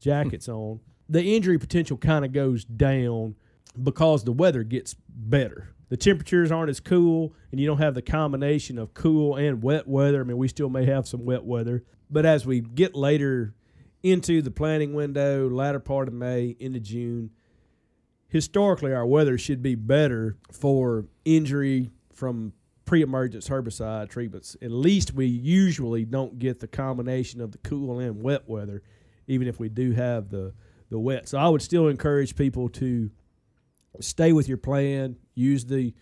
jackets 0.00 0.46
hmm. 0.46 0.52
on, 0.52 0.80
the 1.08 1.36
injury 1.36 1.58
potential 1.58 1.96
kind 1.96 2.24
of 2.24 2.32
goes 2.32 2.64
down 2.64 3.34
because 3.80 4.24
the 4.24 4.32
weather 4.32 4.62
gets 4.62 4.94
better. 5.08 5.74
The 5.88 5.96
temperatures 5.96 6.52
aren't 6.52 6.70
as 6.70 6.78
cool, 6.78 7.34
and 7.50 7.60
you 7.60 7.66
don't 7.66 7.78
have 7.78 7.94
the 7.94 8.02
combination 8.02 8.78
of 8.78 8.94
cool 8.94 9.36
and 9.36 9.62
wet 9.62 9.88
weather. 9.88 10.20
I 10.20 10.24
mean, 10.24 10.36
we 10.36 10.46
still 10.46 10.70
may 10.70 10.86
have 10.86 11.08
some 11.08 11.24
wet 11.24 11.44
weather, 11.44 11.82
but 12.08 12.24
as 12.24 12.46
we 12.46 12.60
get 12.60 12.94
later 12.94 13.54
into 14.02 14.40
the 14.40 14.52
planting 14.52 14.94
window, 14.94 15.48
latter 15.50 15.80
part 15.80 16.08
of 16.08 16.14
May 16.14 16.56
into 16.60 16.80
June, 16.80 17.30
historically 18.28 18.92
our 18.92 19.04
weather 19.04 19.36
should 19.36 19.62
be 19.62 19.74
better 19.74 20.36
for 20.52 21.06
injury 21.24 21.90
from 22.14 22.52
pre-emergence 22.90 23.48
herbicide 23.48 24.08
treatments. 24.08 24.56
At 24.60 24.72
least 24.72 25.14
we 25.14 25.24
usually 25.24 26.04
don't 26.04 26.40
get 26.40 26.58
the 26.58 26.66
combination 26.66 27.40
of 27.40 27.52
the 27.52 27.58
cool 27.58 28.00
and 28.00 28.20
wet 28.20 28.48
weather, 28.48 28.82
even 29.28 29.46
if 29.46 29.60
we 29.60 29.68
do 29.68 29.92
have 29.92 30.28
the 30.30 30.52
the 30.90 30.98
wet. 30.98 31.28
So 31.28 31.38
I 31.38 31.48
would 31.48 31.62
still 31.62 31.86
encourage 31.86 32.34
people 32.34 32.68
to 32.70 33.08
stay 34.00 34.32
with 34.32 34.48
your 34.48 34.58
plan, 34.58 35.14
use 35.36 35.66
the 35.66 35.94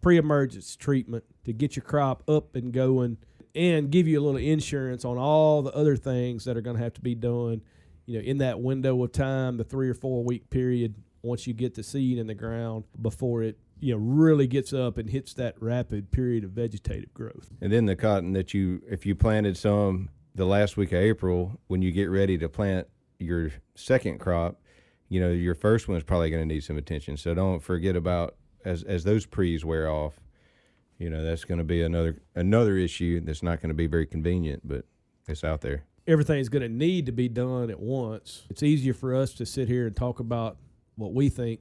pre-emergence 0.00 0.76
treatment 0.76 1.24
to 1.46 1.52
get 1.52 1.74
your 1.74 1.82
crop 1.82 2.22
up 2.30 2.54
and 2.54 2.72
going 2.72 3.16
and 3.56 3.90
give 3.90 4.06
you 4.06 4.20
a 4.20 4.22
little 4.22 4.38
insurance 4.38 5.04
on 5.04 5.18
all 5.18 5.62
the 5.62 5.72
other 5.72 5.96
things 5.96 6.44
that 6.44 6.56
are 6.56 6.60
going 6.60 6.76
to 6.76 6.82
have 6.84 6.94
to 6.94 7.00
be 7.00 7.16
done, 7.16 7.60
you 8.04 8.20
know, 8.20 8.24
in 8.24 8.38
that 8.38 8.60
window 8.60 9.02
of 9.02 9.10
time, 9.10 9.56
the 9.56 9.64
3 9.64 9.88
or 9.88 9.94
4 9.94 10.22
week 10.22 10.48
period 10.48 10.94
once 11.22 11.48
you 11.48 11.54
get 11.54 11.74
the 11.74 11.82
seed 11.82 12.18
in 12.18 12.28
the 12.28 12.34
ground 12.34 12.84
before 13.02 13.42
it 13.42 13.58
you 13.80 13.92
know 13.92 13.98
really 13.98 14.46
gets 14.46 14.72
up 14.72 14.98
and 14.98 15.10
hits 15.10 15.34
that 15.34 15.54
rapid 15.60 16.10
period 16.10 16.44
of 16.44 16.50
vegetative 16.50 17.12
growth. 17.12 17.50
And 17.60 17.72
then 17.72 17.86
the 17.86 17.96
cotton 17.96 18.32
that 18.32 18.54
you 18.54 18.82
if 18.88 19.06
you 19.06 19.14
planted 19.14 19.56
some 19.56 20.10
the 20.34 20.46
last 20.46 20.76
week 20.76 20.92
of 20.92 20.98
April 20.98 21.60
when 21.66 21.82
you 21.82 21.92
get 21.92 22.06
ready 22.06 22.38
to 22.38 22.48
plant 22.48 22.86
your 23.18 23.50
second 23.74 24.18
crop, 24.18 24.60
you 25.08 25.20
know, 25.20 25.30
your 25.30 25.54
first 25.54 25.88
one 25.88 25.96
is 25.96 26.04
probably 26.04 26.30
going 26.30 26.46
to 26.46 26.54
need 26.54 26.62
some 26.64 26.76
attention. 26.76 27.16
So 27.16 27.34
don't 27.34 27.60
forget 27.60 27.96
about 27.96 28.36
as 28.64 28.82
as 28.82 29.04
those 29.04 29.26
pre's 29.26 29.64
wear 29.64 29.88
off, 29.88 30.20
you 30.98 31.10
know, 31.10 31.22
that's 31.22 31.44
going 31.44 31.58
to 31.58 31.64
be 31.64 31.82
another 31.82 32.20
another 32.34 32.76
issue 32.76 33.20
that's 33.20 33.42
not 33.42 33.60
going 33.60 33.70
to 33.70 33.74
be 33.74 33.86
very 33.86 34.06
convenient, 34.06 34.66
but 34.66 34.84
it's 35.28 35.44
out 35.44 35.60
there. 35.60 35.84
Everything's 36.06 36.48
going 36.48 36.62
to 36.62 36.68
need 36.68 37.06
to 37.06 37.12
be 37.12 37.28
done 37.28 37.68
at 37.68 37.80
once. 37.80 38.44
It's 38.48 38.62
easier 38.62 38.94
for 38.94 39.14
us 39.14 39.34
to 39.34 39.46
sit 39.46 39.66
here 39.66 39.88
and 39.88 39.96
talk 39.96 40.20
about 40.20 40.56
what 40.94 41.12
we 41.12 41.28
think 41.28 41.60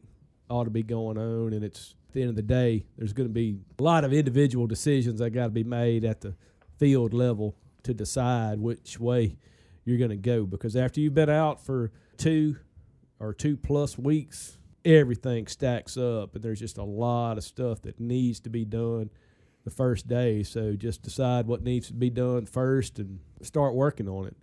ought 0.49 0.65
to 0.65 0.69
be 0.69 0.83
going 0.83 1.17
on, 1.17 1.53
and 1.53 1.63
it's 1.63 1.95
the 2.15 2.21
end 2.21 2.31
of 2.31 2.35
the 2.35 2.41
day, 2.41 2.85
there's 2.97 3.13
going 3.13 3.29
to 3.29 3.33
be 3.33 3.59
a 3.77 3.83
lot 3.83 4.03
of 4.03 4.11
individual 4.11 4.65
decisions 4.65 5.19
that 5.19 5.29
got 5.29 5.43
to 5.43 5.49
be 5.51 5.63
made 5.63 6.03
at 6.03 6.21
the 6.21 6.35
field 6.79 7.13
level 7.13 7.55
to 7.83 7.93
decide 7.93 8.59
which 8.59 8.99
way 8.99 9.37
you're 9.83 9.99
going 9.99 10.09
to 10.09 10.17
go. 10.17 10.45
Because 10.45 10.75
after 10.75 10.99
you've 10.99 11.13
been 11.13 11.29
out 11.29 11.63
for 11.63 11.91
two 12.17 12.57
or 13.19 13.33
two 13.33 13.55
plus 13.55 13.97
weeks, 13.97 14.57
everything 14.83 15.47
stacks 15.47 15.97
up, 15.97 16.35
and 16.35 16.43
there's 16.43 16.59
just 16.59 16.77
a 16.77 16.83
lot 16.83 17.37
of 17.37 17.43
stuff 17.43 17.81
that 17.83 17.99
needs 17.99 18.39
to 18.39 18.49
be 18.49 18.65
done 18.65 19.09
the 19.63 19.71
first 19.71 20.07
day. 20.07 20.43
So 20.43 20.73
just 20.73 21.01
decide 21.01 21.47
what 21.47 21.63
needs 21.63 21.87
to 21.87 21.93
be 21.93 22.09
done 22.09 22.45
first 22.45 22.99
and 22.99 23.19
start 23.41 23.73
working 23.73 24.07
on 24.07 24.25
it. 24.27 24.35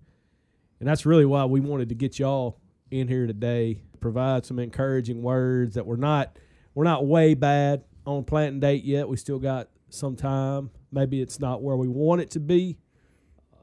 And 0.81 0.89
that's 0.89 1.07
really 1.07 1.27
why 1.27 1.45
we 1.45 1.61
wanted 1.61 1.89
to 1.91 1.95
get 1.95 2.19
y'all 2.19 2.59
in 2.91 3.09
here 3.09 3.27
today, 3.27 3.83
provide 4.01 4.45
some 4.45 4.59
encouraging 4.59 5.23
words 5.23 5.77
that 5.77 5.87
we're 5.87 5.97
not 5.97 6.39
we're 6.75 6.85
not 6.85 7.07
way 7.07 7.35
bad 7.35 7.85
on 8.07 8.25
planting 8.25 8.61
date 8.61 8.85
yet. 8.85 9.09
We 9.09 9.17
still 9.17 9.39
got 9.39 9.69
some 9.91 10.17
time. 10.17 10.71
Maybe 10.91 11.21
it's 11.21 11.41
not 11.41 11.63
where 11.63 11.77
we 11.77 11.89
want 11.89 12.21
it 12.21 12.31
to 12.33 12.41
be, 12.41 12.79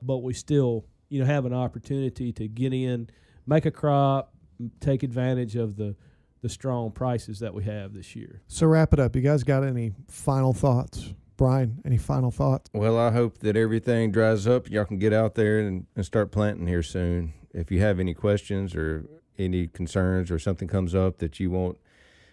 but 0.02 0.17
we 0.19 0.34
still, 0.34 0.86
you 1.10 1.19
know, 1.19 1.26
have 1.26 1.45
an 1.45 1.54
opportunity 1.54 2.32
to 2.34 2.48
get 2.48 2.74
in, 2.74 3.10
make 3.45 3.65
a 3.65 3.72
crop, 3.72 4.34
take 4.80 5.04
advantage 5.04 5.56
of 5.56 5.76
the 5.76 5.95
the 6.41 6.50
strong 6.50 6.89
prices 6.89 7.39
that 7.39 7.54
we 7.54 7.65
have 7.65 7.93
this 7.93 8.15
year. 8.15 8.41
So 8.48 8.65
wrap 8.67 8.93
it 8.93 9.00
up. 9.00 9.13
You 9.13 9.22
guys 9.22 9.43
got 9.43 9.65
any 9.65 9.91
final 10.08 10.54
thoughts? 10.54 11.13
Brian, 11.36 11.82
any 11.86 11.98
final 11.98 12.32
thoughts? 12.32 12.69
Well, 12.74 12.98
I 12.98 13.12
hope 13.12 13.39
that 13.39 13.56
everything 13.56 14.12
dries 14.12 14.48
up. 14.48 14.69
Y'all 14.69 14.86
can 14.86 15.00
get 15.00 15.13
out 15.13 15.36
there 15.36 15.60
and, 15.60 15.86
and 15.95 16.06
start 16.06 16.32
planting 16.32 16.67
here 16.67 16.84
soon. 16.84 17.34
If 17.54 17.72
you 17.72 17.82
have 17.82 18.00
any 18.00 18.13
questions 18.13 18.76
or 18.76 19.06
any 19.38 19.67
concerns 19.67 20.32
or 20.32 20.39
something 20.39 20.67
comes 20.67 20.93
up 20.93 21.17
that 21.19 21.39
you 21.39 21.50
want 21.50 21.78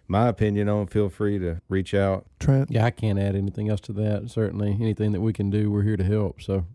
my 0.09 0.29
opinion 0.29 0.69
on, 0.69 0.87
feel 0.87 1.09
free 1.09 1.39
to 1.39 1.61
reach 1.69 1.95
out. 1.95 2.27
Trent? 2.39 2.71
Yeah, 2.71 2.85
I 2.85 2.91
can't 2.91 3.19
add 3.19 3.35
anything 3.35 3.69
else 3.69 3.81
to 3.83 3.93
that. 3.95 4.31
Certainly, 4.31 4.79
anything 4.81 5.13
that 5.13 5.21
we 5.21 5.33
can 5.33 5.51
do, 5.51 5.71
we're 5.71 5.83
here 5.83 5.97
to 5.97 6.05
help. 6.05 6.41
So 6.43 6.67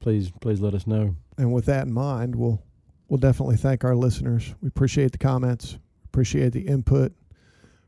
please, 0.00 0.30
please 0.40 0.60
let 0.60 0.74
us 0.74 0.86
know. 0.86 1.14
And 1.38 1.52
with 1.52 1.66
that 1.66 1.86
in 1.86 1.92
mind, 1.92 2.34
we'll 2.36 2.62
we'll 3.08 3.18
definitely 3.18 3.56
thank 3.56 3.84
our 3.84 3.94
listeners. 3.94 4.54
We 4.60 4.68
appreciate 4.68 5.12
the 5.12 5.18
comments, 5.18 5.78
appreciate 6.06 6.52
the 6.52 6.66
input, 6.66 7.12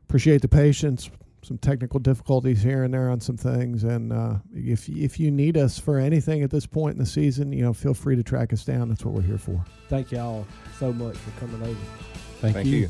appreciate 0.07 0.41
the 0.41 0.47
patience. 0.47 1.09
Some 1.41 1.57
technical 1.57 1.99
difficulties 1.99 2.61
here 2.61 2.85
and 2.85 2.93
there 2.93 3.09
on 3.09 3.19
some 3.19 3.35
things, 3.35 3.83
and 3.83 4.13
uh, 4.13 4.35
if 4.55 4.87
if 4.87 5.19
you 5.19 5.29
need 5.29 5.57
us 5.57 5.77
for 5.77 5.99
anything 5.99 6.41
at 6.41 6.49
this 6.49 6.65
point 6.65 6.93
in 6.93 6.99
the 6.99 7.05
season, 7.05 7.51
you 7.51 7.63
know, 7.63 7.73
feel 7.73 7.93
free 7.93 8.15
to 8.15 8.23
track 8.23 8.53
us 8.53 8.63
down. 8.63 8.87
That's 8.87 9.03
what 9.03 9.13
we're 9.13 9.23
here 9.23 9.37
for. 9.37 9.61
Thank 9.89 10.13
y'all 10.13 10.47
so 10.79 10.93
much 10.93 11.17
for 11.17 11.31
coming 11.41 11.61
over. 11.61 11.79
Thank, 12.39 12.55
Thank 12.55 12.67
you. 12.69 12.77
you. 12.77 12.89